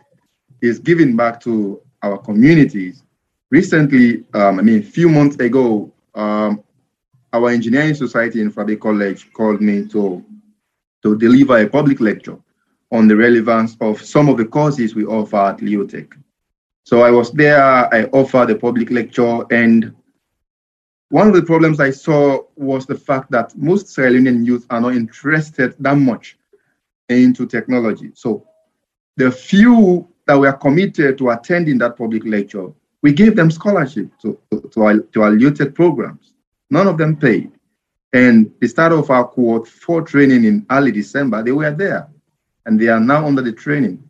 is 0.65 0.79
giving 0.79 1.15
back 1.15 1.39
to 1.41 1.81
our 2.01 2.17
communities. 2.17 3.03
Recently, 3.51 4.23
um, 4.33 4.59
I 4.59 4.61
mean, 4.61 4.79
a 4.79 4.83
few 4.83 5.09
months 5.09 5.37
ago, 5.37 5.91
um, 6.15 6.63
our 7.33 7.49
engineering 7.49 7.95
society 7.95 8.41
in 8.41 8.51
Fourah 8.51 8.67
Bay 8.67 8.75
College 8.75 9.31
called 9.33 9.61
me 9.61 9.87
to, 9.89 10.23
to 11.03 11.17
deliver 11.17 11.57
a 11.57 11.67
public 11.67 11.99
lecture 11.99 12.37
on 12.91 13.07
the 13.07 13.15
relevance 13.15 13.75
of 13.81 14.01
some 14.01 14.29
of 14.29 14.37
the 14.37 14.45
courses 14.45 14.95
we 14.95 15.05
offer 15.05 15.37
at 15.37 15.57
Leotech. 15.59 16.13
So 16.83 17.01
I 17.01 17.11
was 17.11 17.31
there, 17.31 17.61
I 17.93 18.05
offered 18.13 18.51
a 18.51 18.55
public 18.55 18.91
lecture, 18.91 19.43
and 19.51 19.93
one 21.09 21.27
of 21.27 21.33
the 21.33 21.41
problems 21.41 21.79
I 21.79 21.91
saw 21.91 22.43
was 22.55 22.85
the 22.85 22.95
fact 22.95 23.31
that 23.31 23.55
most 23.57 23.87
Sierra 23.87 24.11
Leonean 24.11 24.45
youth 24.45 24.65
are 24.69 24.81
not 24.81 24.95
interested 24.95 25.75
that 25.79 25.97
much 25.97 26.37
into 27.09 27.45
technology. 27.45 28.11
So 28.13 28.47
the 29.17 29.31
few 29.31 30.07
that 30.27 30.39
were 30.39 30.53
committed 30.53 31.17
to 31.17 31.29
attending 31.29 31.77
that 31.79 31.97
public 31.97 32.23
lecture, 32.25 32.71
we 33.01 33.13
gave 33.13 33.35
them 33.35 33.51
scholarship 33.51 34.09
to, 34.21 34.39
to, 34.51 34.69
to 35.11 35.21
our 35.21 35.31
Leotech 35.31 35.75
programs. 35.75 36.33
None 36.69 36.87
of 36.87 36.97
them 36.97 37.15
paid. 37.15 37.51
And 38.13 38.51
the 38.59 38.67
start 38.67 38.93
of 38.93 39.09
our 39.11 39.27
cohort 39.27 39.67
four 39.67 40.01
training 40.01 40.45
in 40.45 40.65
early 40.71 40.91
December, 40.91 41.43
they 41.43 41.51
were 41.51 41.71
there 41.71 42.07
and 42.65 42.79
they 42.79 42.87
are 42.87 42.99
now 42.99 43.25
under 43.25 43.41
the 43.41 43.51
training. 43.51 44.03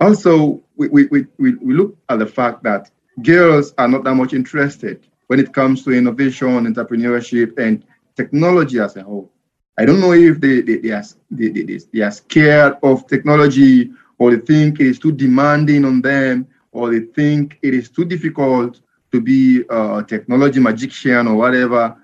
Also, 0.00 0.62
we, 0.76 0.88
we, 0.88 1.06
we, 1.10 1.26
we 1.38 1.74
look 1.74 1.98
at 2.08 2.20
the 2.20 2.26
fact 2.26 2.62
that 2.62 2.90
girls 3.22 3.74
are 3.78 3.88
not 3.88 4.04
that 4.04 4.14
much 4.14 4.32
interested 4.32 5.06
when 5.26 5.40
it 5.40 5.52
comes 5.52 5.82
to 5.84 5.90
innovation, 5.90 6.72
entrepreneurship, 6.72 7.58
and 7.58 7.84
technology 8.16 8.78
as 8.78 8.96
a 8.96 9.02
whole. 9.02 9.32
I 9.78 9.84
don't 9.84 10.00
know 10.00 10.12
if 10.12 10.40
they, 10.40 10.60
they, 10.60 10.76
they, 10.76 10.90
are, 10.90 11.04
they, 11.30 11.48
they, 11.48 11.80
they 11.92 12.00
are 12.00 12.10
scared 12.10 12.76
of 12.82 13.06
technology 13.06 13.90
or 14.18 14.34
they 14.34 14.40
think 14.40 14.80
it 14.80 14.86
is 14.86 14.98
too 14.98 15.12
demanding 15.12 15.84
on 15.84 16.02
them, 16.02 16.46
or 16.72 16.90
they 16.90 17.00
think 17.00 17.58
it 17.62 17.74
is 17.74 17.88
too 17.88 18.04
difficult 18.04 18.80
to 19.12 19.20
be 19.20 19.64
a 19.70 20.04
technology 20.06 20.60
magician 20.60 21.26
or 21.26 21.36
whatever. 21.36 21.96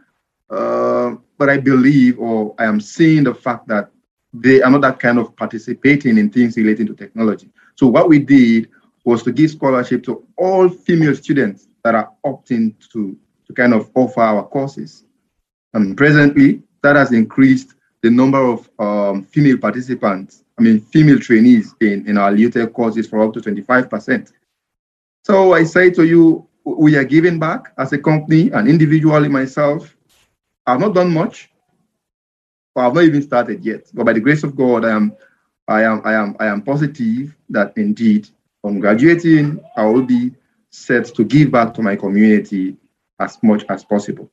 Uh, 0.48 1.16
but 1.36 1.50
I 1.50 1.58
believe, 1.58 2.18
or 2.18 2.54
I 2.58 2.64
am 2.64 2.80
seeing 2.80 3.24
the 3.24 3.34
fact 3.34 3.66
that 3.68 3.90
they 4.32 4.62
are 4.62 4.70
not 4.70 4.80
that 4.82 4.98
kind 4.98 5.18
of 5.18 5.36
participating 5.36 6.18
in 6.18 6.30
things 6.30 6.56
relating 6.56 6.86
to 6.86 6.94
technology. 6.94 7.50
So 7.76 7.86
what 7.86 8.08
we 8.08 8.18
did 8.18 8.68
was 9.04 9.22
to 9.24 9.32
give 9.32 9.50
scholarship 9.50 10.02
to 10.04 10.26
all 10.36 10.68
female 10.68 11.14
students 11.14 11.68
that 11.82 11.94
are 11.94 12.10
opting 12.24 12.74
to, 12.92 13.16
to 13.46 13.52
kind 13.52 13.74
of 13.74 13.90
offer 13.94 14.20
our 14.20 14.44
courses. 14.44 15.04
And 15.74 15.96
presently, 15.96 16.62
that 16.82 16.96
has 16.96 17.12
increased 17.12 17.74
the 18.02 18.10
number 18.10 18.38
of 18.38 18.70
um, 18.78 19.24
female 19.24 19.58
participants 19.58 20.43
I 20.58 20.62
mean, 20.62 20.80
female 20.80 21.18
trainees 21.18 21.74
in, 21.80 22.06
in 22.08 22.16
our 22.16 22.32
Leotech 22.32 22.72
courses 22.72 23.08
for 23.08 23.22
up 23.22 23.34
to 23.34 23.40
25%. 23.40 24.32
So 25.24 25.52
I 25.52 25.64
say 25.64 25.90
to 25.90 26.04
you, 26.04 26.46
we 26.64 26.96
are 26.96 27.04
giving 27.04 27.38
back 27.38 27.72
as 27.76 27.92
a 27.92 27.98
company 27.98 28.50
and 28.52 28.68
individually 28.68 29.28
myself. 29.28 29.96
I've 30.66 30.80
not 30.80 30.94
done 30.94 31.12
much, 31.12 31.50
I've 32.76 32.94
not 32.94 33.04
even 33.04 33.22
started 33.22 33.64
yet. 33.64 33.90
But 33.92 34.06
by 34.06 34.12
the 34.12 34.20
grace 34.20 34.44
of 34.44 34.56
God, 34.56 34.84
I 34.84 34.90
am, 34.90 35.16
I 35.68 35.82
am, 35.82 36.02
I 36.04 36.14
am, 36.14 36.36
I 36.40 36.46
am 36.46 36.62
positive 36.62 37.34
that 37.50 37.76
indeed, 37.76 38.28
on 38.62 38.80
graduating, 38.80 39.62
I 39.76 39.84
will 39.84 40.02
be 40.02 40.32
set 40.70 41.06
to 41.14 41.24
give 41.24 41.50
back 41.50 41.74
to 41.74 41.82
my 41.82 41.96
community 41.96 42.76
as 43.20 43.38
much 43.42 43.64
as 43.68 43.84
possible. 43.84 44.30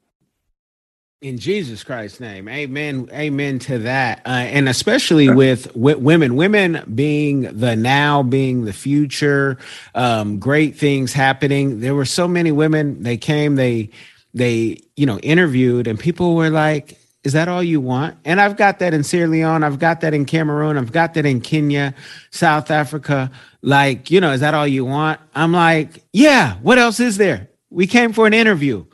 In 1.22 1.38
Jesus 1.38 1.84
Christ's 1.84 2.20
name, 2.20 2.50
Amen, 2.50 3.08
Amen 3.14 3.60
to 3.60 3.78
that, 3.78 4.24
uh, 4.26 4.30
and 4.30 4.68
especially 4.68 5.30
with, 5.30 5.76
with 5.76 6.00
women, 6.00 6.36
women 6.36 6.84
being 6.96 7.42
the 7.42 7.76
now, 7.76 8.24
being 8.24 8.66
the 8.66 8.74
future, 8.74 9.60
um, 9.94 10.40
great 10.40 10.78
things 10.78 11.14
happening. 11.14 11.80
There 11.80 11.94
were 11.94 12.06
so 12.06 12.28
many 12.28 12.52
women. 12.52 13.04
They 13.04 13.18
came, 13.18 13.54
they, 13.54 13.92
they, 14.34 14.82
you 14.96 15.06
know, 15.06 15.20
interviewed, 15.20 15.86
and 15.86 16.00
people 16.00 16.34
were 16.34 16.50
like, 16.50 16.98
Is 17.24 17.34
that 17.34 17.48
all 17.48 17.62
you 17.62 17.82
want? 17.82 18.18
And 18.26 18.42
I've 18.42 18.58
got 18.58 18.80
that 18.80 18.96
in 18.96 19.04
Sierra 19.04 19.28
Leone. 19.28 19.64
I've 19.64 19.78
got 19.78 20.02
that 20.02 20.16
in 20.16 20.26
Cameroon. 20.26 20.76
I've 20.76 20.92
got 20.92 21.14
that 21.14 21.28
in 21.28 21.40
Kenya, 21.40 21.94
South 22.32 22.72
Africa. 22.72 23.30
Like, 23.62 24.10
you 24.10 24.22
know, 24.22 24.32
is 24.32 24.40
that 24.40 24.56
all 24.56 24.66
you 24.66 24.86
want? 24.86 25.20
I'm 25.36 25.52
like, 25.52 26.04
yeah, 26.14 26.56
what 26.64 26.80
else 26.80 27.00
is 27.00 27.18
there? 27.18 27.48
We 27.70 27.86
came 27.86 28.12
for 28.12 28.26
an 28.26 28.34
interview. 28.34 28.86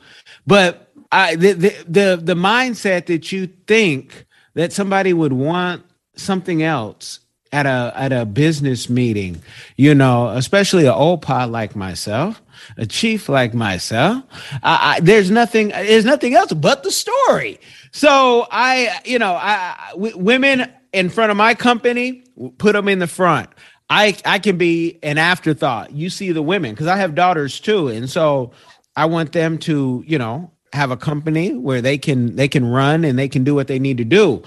But 0.46 0.87
I, 1.10 1.36
the, 1.36 1.52
the, 1.52 1.84
the, 1.88 2.20
the 2.22 2.34
mindset 2.34 3.06
that 3.06 3.32
you 3.32 3.46
think 3.66 4.26
that 4.54 4.72
somebody 4.72 5.12
would 5.12 5.32
want 5.32 5.84
something 6.16 6.62
else 6.62 7.20
at 7.52 7.66
a 7.66 7.92
at 7.96 8.12
a 8.12 8.26
business 8.26 8.90
meeting, 8.90 9.40
you 9.76 9.94
know, 9.94 10.28
especially 10.28 10.84
an 10.84 10.92
old 10.92 11.22
pot 11.22 11.50
like 11.50 11.74
myself, 11.74 12.42
a 12.76 12.86
chief 12.86 13.28
like 13.28 13.54
myself. 13.54 14.22
I, 14.62 14.96
I, 14.96 15.00
there's 15.00 15.30
nothing. 15.30 15.68
There's 15.68 16.04
nothing 16.04 16.34
else 16.34 16.52
but 16.52 16.82
the 16.82 16.90
story. 16.90 17.58
So 17.92 18.46
I, 18.50 19.00
you 19.04 19.18
know, 19.18 19.32
I, 19.32 19.90
w- 19.92 20.18
women 20.18 20.70
in 20.92 21.08
front 21.08 21.30
of 21.30 21.36
my 21.36 21.54
company, 21.54 22.24
put 22.58 22.72
them 22.72 22.88
in 22.88 22.98
the 22.98 23.06
front. 23.06 23.50
I 23.90 24.16
I 24.24 24.38
can 24.38 24.58
be 24.58 24.98
an 25.02 25.18
afterthought. 25.18 25.92
You 25.92 26.10
see 26.10 26.32
the 26.32 26.42
women 26.42 26.72
because 26.72 26.86
I 26.86 26.96
have 26.96 27.14
daughters 27.14 27.60
too, 27.60 27.88
and 27.88 28.10
so 28.10 28.52
I 28.96 29.06
want 29.06 29.32
them 29.32 29.58
to, 29.58 30.04
you 30.06 30.18
know, 30.18 30.50
have 30.78 30.90
a 30.90 30.96
company 30.96 31.54
where 31.54 31.82
they 31.82 31.98
can 31.98 32.36
they 32.36 32.48
can 32.48 32.64
run 32.64 33.04
and 33.04 33.18
they 33.18 33.28
can 33.28 33.44
do 33.44 33.54
what 33.54 33.68
they 33.68 33.78
need 33.78 33.98
to 33.98 34.04
do. 34.04 34.42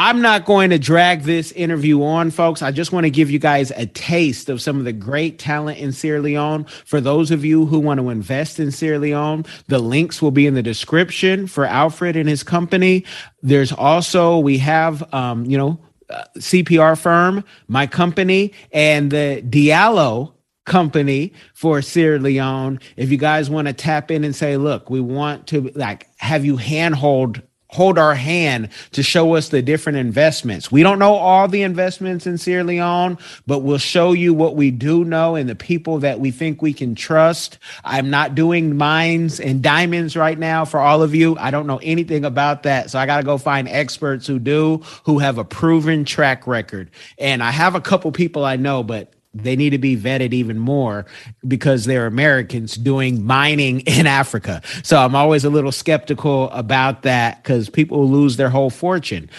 I'm 0.00 0.22
not 0.22 0.44
going 0.44 0.70
to 0.70 0.78
drag 0.78 1.22
this 1.22 1.50
interview 1.50 2.04
on, 2.04 2.30
folks. 2.30 2.62
I 2.62 2.70
just 2.70 2.92
want 2.92 3.02
to 3.02 3.10
give 3.10 3.32
you 3.32 3.40
guys 3.40 3.72
a 3.72 3.84
taste 3.84 4.48
of 4.48 4.62
some 4.62 4.78
of 4.78 4.84
the 4.84 4.92
great 4.92 5.40
talent 5.40 5.78
in 5.78 5.90
Sierra 5.90 6.20
Leone. 6.20 6.66
For 6.84 7.00
those 7.00 7.32
of 7.32 7.44
you 7.44 7.66
who 7.66 7.80
want 7.80 7.98
to 7.98 8.08
invest 8.08 8.60
in 8.60 8.70
Sierra 8.70 9.00
Leone, 9.00 9.44
the 9.66 9.80
links 9.80 10.22
will 10.22 10.30
be 10.30 10.46
in 10.46 10.54
the 10.54 10.62
description 10.62 11.48
for 11.48 11.64
Alfred 11.64 12.14
and 12.14 12.28
his 12.28 12.44
company. 12.44 13.04
There's 13.42 13.72
also, 13.72 14.38
we 14.38 14.58
have, 14.58 15.12
um, 15.12 15.44
you 15.46 15.58
know, 15.58 15.80
uh, 16.08 16.22
CPR 16.38 16.96
firm, 16.96 17.42
my 17.66 17.88
company, 17.88 18.52
and 18.72 19.10
the 19.10 19.42
Diallo 19.48 20.32
company 20.68 21.32
for 21.54 21.82
Sierra 21.82 22.18
Leone. 22.18 22.78
If 22.96 23.10
you 23.10 23.16
guys 23.16 23.50
want 23.50 23.66
to 23.66 23.74
tap 23.74 24.10
in 24.10 24.22
and 24.22 24.36
say, 24.36 24.56
look, 24.56 24.90
we 24.90 25.00
want 25.00 25.48
to 25.48 25.72
like 25.74 26.06
have 26.18 26.44
you 26.44 26.56
handhold 26.56 27.42
hold 27.70 27.98
our 27.98 28.14
hand 28.14 28.70
to 28.92 29.02
show 29.02 29.34
us 29.34 29.50
the 29.50 29.60
different 29.60 29.98
investments. 29.98 30.72
We 30.72 30.82
don't 30.82 30.98
know 30.98 31.14
all 31.14 31.48
the 31.48 31.62
investments 31.62 32.26
in 32.26 32.38
Sierra 32.38 32.64
Leone, 32.64 33.18
but 33.46 33.58
we'll 33.58 33.78
show 33.78 34.12
you 34.12 34.32
what 34.32 34.56
we 34.56 34.70
do 34.70 35.04
know 35.04 35.34
and 35.34 35.48
the 35.48 35.54
people 35.54 35.98
that 35.98 36.18
we 36.18 36.30
think 36.30 36.62
we 36.62 36.72
can 36.72 36.94
trust. 36.94 37.58
I'm 37.84 38.08
not 38.08 38.34
doing 38.34 38.76
mines 38.76 39.38
and 39.38 39.62
diamonds 39.62 40.16
right 40.16 40.38
now 40.38 40.64
for 40.64 40.80
all 40.80 41.02
of 41.02 41.14
you. 41.14 41.36
I 41.38 41.50
don't 41.50 41.66
know 41.66 41.80
anything 41.82 42.24
about 42.24 42.62
that. 42.62 42.90
So 42.90 42.98
I 42.98 43.04
got 43.04 43.18
to 43.18 43.22
go 43.22 43.36
find 43.36 43.68
experts 43.68 44.26
who 44.26 44.38
do, 44.38 44.82
who 45.04 45.18
have 45.18 45.36
a 45.36 45.44
proven 45.44 46.06
track 46.06 46.46
record. 46.46 46.90
And 47.18 47.42
I 47.42 47.50
have 47.50 47.74
a 47.74 47.82
couple 47.82 48.10
people 48.12 48.46
I 48.46 48.56
know, 48.56 48.82
but 48.82 49.12
they 49.34 49.56
need 49.56 49.70
to 49.70 49.78
be 49.78 49.96
vetted 49.96 50.32
even 50.32 50.58
more 50.58 51.06
because 51.46 51.84
they're 51.84 52.06
Americans 52.06 52.74
doing 52.76 53.24
mining 53.24 53.80
in 53.86 54.06
Africa. 54.06 54.62
So 54.82 54.98
I'm 54.98 55.14
always 55.14 55.44
a 55.44 55.50
little 55.50 55.72
skeptical 55.72 56.50
about 56.50 57.02
that 57.02 57.42
because 57.42 57.68
people 57.68 58.08
lose 58.08 58.36
their 58.36 58.50
whole 58.50 58.70
fortune. 58.70 59.30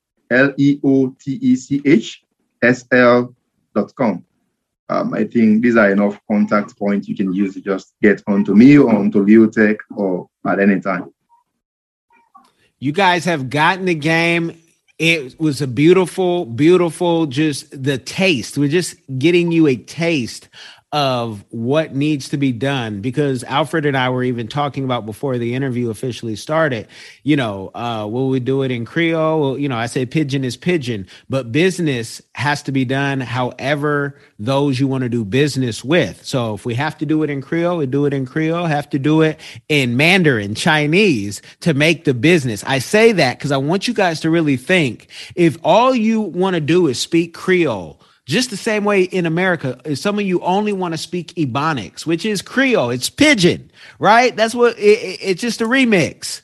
sl.com. 2.64 4.26
Um, 4.89 5.14
I 5.14 5.24
think 5.24 5.62
these 5.64 5.78
are 5.78 5.89
enough 5.89 6.20
contact 6.30 6.78
points 6.78 7.07
you 7.07 7.16
can 7.16 7.34
use 7.34 7.53
to 7.53 7.62
just 7.62 7.93
get 8.01 8.22
onto 8.28 8.53
me 8.53 8.78
or 8.78 8.93
onto 8.93 9.24
Leotech 9.24 9.78
or 9.95 10.28
at 10.45 10.59
any 10.59 10.82
time. 10.82 11.14
You 12.80 12.91
guys 12.91 13.24
have 13.26 13.49
gotten 13.49 13.86
the 13.86 13.95
game. 13.95 14.62
It 14.99 15.39
was 15.39 15.62
a 15.62 15.68
beautiful, 15.68 16.45
beautiful, 16.45 17.26
just 17.26 17.84
the 17.84 17.97
taste. 17.97 18.57
We're 18.57 18.68
just 18.68 18.97
getting 19.18 19.51
you 19.51 19.68
a 19.68 19.76
taste 19.78 20.49
of 20.93 21.45
what 21.51 21.95
needs 21.95 22.27
to 22.29 22.37
be 22.37 22.51
done 22.51 22.99
because 22.99 23.45
Alfred 23.45 23.85
and 23.85 23.95
I 23.95 24.09
were 24.09 24.23
even 24.23 24.49
talking 24.49 24.83
about 24.83 25.05
before 25.05 25.37
the 25.37 25.55
interview 25.55 25.89
officially 25.89 26.35
started. 26.35 26.85
You 27.23 27.37
know, 27.37 27.71
uh, 27.73 28.05
will 28.09 28.27
we 28.27 28.41
do 28.41 28.63
it 28.63 28.71
in 28.71 28.83
Creole? 28.83 29.39
Well, 29.39 29.57
you 29.57 29.69
know, 29.69 29.77
I 29.77 29.85
say 29.85 30.05
pidgin 30.05 30.43
is 30.43 30.57
pidgin, 30.57 31.07
but 31.29 31.51
business 31.53 32.21
has 32.35 32.61
to 32.63 32.73
be 32.73 32.83
done 32.83 33.21
however 33.21 34.19
those 34.37 34.81
you 34.81 34.87
want 34.87 35.03
to 35.03 35.09
do 35.09 35.23
business 35.23 35.81
with. 35.81 36.25
So 36.25 36.55
if 36.55 36.65
we 36.65 36.75
have 36.75 36.97
to 36.97 37.05
do 37.05 37.23
it 37.23 37.29
in 37.29 37.41
Creole, 37.41 37.77
we 37.77 37.85
do 37.85 38.05
it 38.05 38.13
in 38.13 38.25
Creole. 38.25 38.65
Have 38.65 38.89
to 38.89 38.99
do 38.99 39.21
it 39.21 39.39
in 39.69 39.95
Mandarin, 39.95 40.55
Chinese 40.55 41.41
to 41.61 41.73
make 41.73 42.03
the 42.03 42.13
business. 42.13 42.65
I 42.65 42.79
say 42.79 43.13
that 43.13 43.37
because 43.37 43.53
I 43.53 43.57
want 43.57 43.87
you 43.87 43.93
guys 43.93 44.19
to 44.21 44.29
really 44.29 44.57
think 44.57 45.07
if 45.35 45.57
all 45.63 45.95
you 45.95 46.19
want 46.19 46.55
to 46.55 46.61
do 46.61 46.87
is 46.87 46.99
speak 46.99 47.33
Creole 47.33 48.01
just 48.32 48.49
the 48.49 48.57
same 48.57 48.84
way 48.84 49.03
in 49.03 49.25
America, 49.25 49.95
some 49.95 50.17
of 50.17 50.25
you 50.25 50.41
only 50.41 50.73
want 50.73 50.93
to 50.93 50.97
speak 50.97 51.34
Ebonics, 51.36 52.05
which 52.05 52.25
is 52.25 52.41
Creole. 52.41 52.89
It's 52.89 53.09
pidgin, 53.09 53.71
right? 53.99 54.36
That's 54.36 54.55
what 54.55 54.77
it, 54.79 55.19
it's 55.21 55.41
just 55.41 55.61
a 55.61 55.65
remix. 55.65 56.41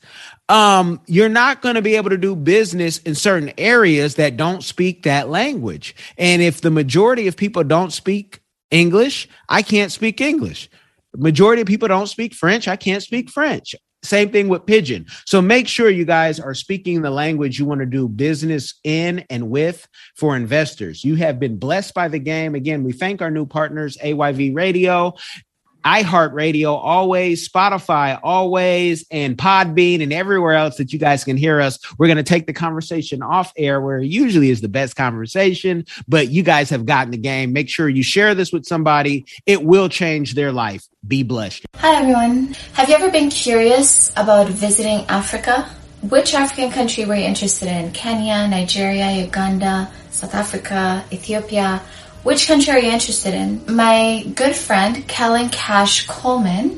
Um, 0.50 1.02
you're 1.08 1.30
not 1.30 1.62
going 1.62 1.76
to 1.76 1.82
be 1.82 1.96
able 1.96 2.10
to 2.10 2.18
do 2.18 2.36
business 2.36 3.00
in 3.00 3.16
certain 3.16 3.52
areas 3.58 4.16
that 4.16 4.38
don't 4.38 4.64
speak 4.64 5.04
that 5.04 5.30
language. 5.30 5.96
And 6.18 6.42
if 6.42 6.62
the 6.62 6.72
majority 6.72 7.28
of 7.28 7.36
people 7.36 7.64
don't 7.64 7.92
speak 7.92 8.42
English, 8.72 9.28
I 9.50 9.62
can't 9.62 9.92
speak 9.92 10.22
English. 10.22 10.70
Majority 11.16 11.64
of 11.64 11.68
people 11.68 11.88
don't 11.88 12.08
speak 12.08 12.34
French. 12.34 12.68
I 12.68 12.76
can't 12.76 13.04
speak 13.04 13.30
French. 13.30 13.76
Same 14.04 14.30
thing 14.30 14.48
with 14.48 14.66
pidgin. 14.66 15.06
So 15.26 15.42
make 15.42 15.68
sure 15.68 15.90
you 15.90 16.06
guys 16.06 16.40
are 16.40 16.54
speaking 16.54 17.02
the 17.02 17.10
language 17.10 17.60
you 17.60 17.66
want 17.66 17.80
to 17.80 17.86
do 17.86 18.08
business 18.08 18.76
in 18.84 19.26
and 19.30 19.50
with 19.50 19.88
for 20.16 20.36
investors. 20.36 21.04
You 21.04 21.16
have 21.16 21.40
been 21.40 21.58
blessed 21.58 21.94
by 21.94 22.08
the 22.08 22.20
game. 22.20 22.56
Again, 22.56 22.84
we 22.84 22.92
thank 22.92 23.22
our 23.22 23.32
new 23.32 23.46
partners, 23.46 23.98
AYV 24.04 24.56
Radio 24.56 25.16
iHeartRadio, 25.88 26.74
always, 26.74 27.48
Spotify, 27.48 28.20
always, 28.22 29.06
and 29.10 29.38
Podbean, 29.38 30.04
and 30.04 30.12
everywhere 30.12 30.54
else 30.54 30.76
that 30.78 30.92
you 30.92 31.00
guys 31.00 31.24
can 31.24 31.38
hear 31.38 31.62
us. 31.62 31.80
We're 31.98 32.08
going 32.08 32.18
to 32.18 32.24
take 32.24 32.46
the 32.46 32.54
conversation 32.54 33.22
off 33.22 33.54
air 33.56 33.80
where 33.80 34.00
usually 34.00 34.50
is 34.50 34.60
the 34.60 34.68
best 34.68 34.98
conversation, 34.98 35.86
but 36.06 36.28
you 36.30 36.44
guys 36.44 36.70
have 36.72 36.86
gotten 36.86 37.12
the 37.12 37.18
game. 37.18 37.54
Make 37.54 37.70
sure 37.70 37.88
you 37.88 38.04
share 38.04 38.36
this 38.36 38.52
with 38.52 38.66
somebody, 38.66 39.26
it 39.46 39.64
will 39.64 39.88
change 39.88 40.34
their 40.34 40.52
life. 40.52 40.86
Be 41.08 41.24
blessed. 41.24 41.66
Hi, 41.78 42.02
everyone. 42.02 42.54
Have 42.74 42.90
you 42.90 42.96
ever 42.96 43.10
been 43.10 43.30
curious 43.30 44.12
about 44.18 44.50
visiting 44.50 45.06
Africa? 45.08 45.70
Which 46.02 46.34
African 46.34 46.70
country 46.70 47.06
were 47.06 47.16
you 47.16 47.24
interested 47.24 47.70
in? 47.70 47.92
Kenya, 47.92 48.46
Nigeria, 48.48 49.24
Uganda, 49.24 49.90
South 50.12 50.36
Africa, 50.36 51.06
Ethiopia? 51.14 51.82
Which 52.28 52.46
country 52.46 52.74
are 52.74 52.80
you 52.80 52.92
interested 52.92 53.34
in? 53.34 53.62
My 53.74 54.26
good 54.36 54.54
friend, 54.54 55.08
Kellen 55.08 55.48
Cash 55.48 56.08
Coleman, 56.08 56.78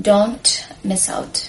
Don't 0.00 0.68
miss 0.82 1.08
out. 1.08 1.48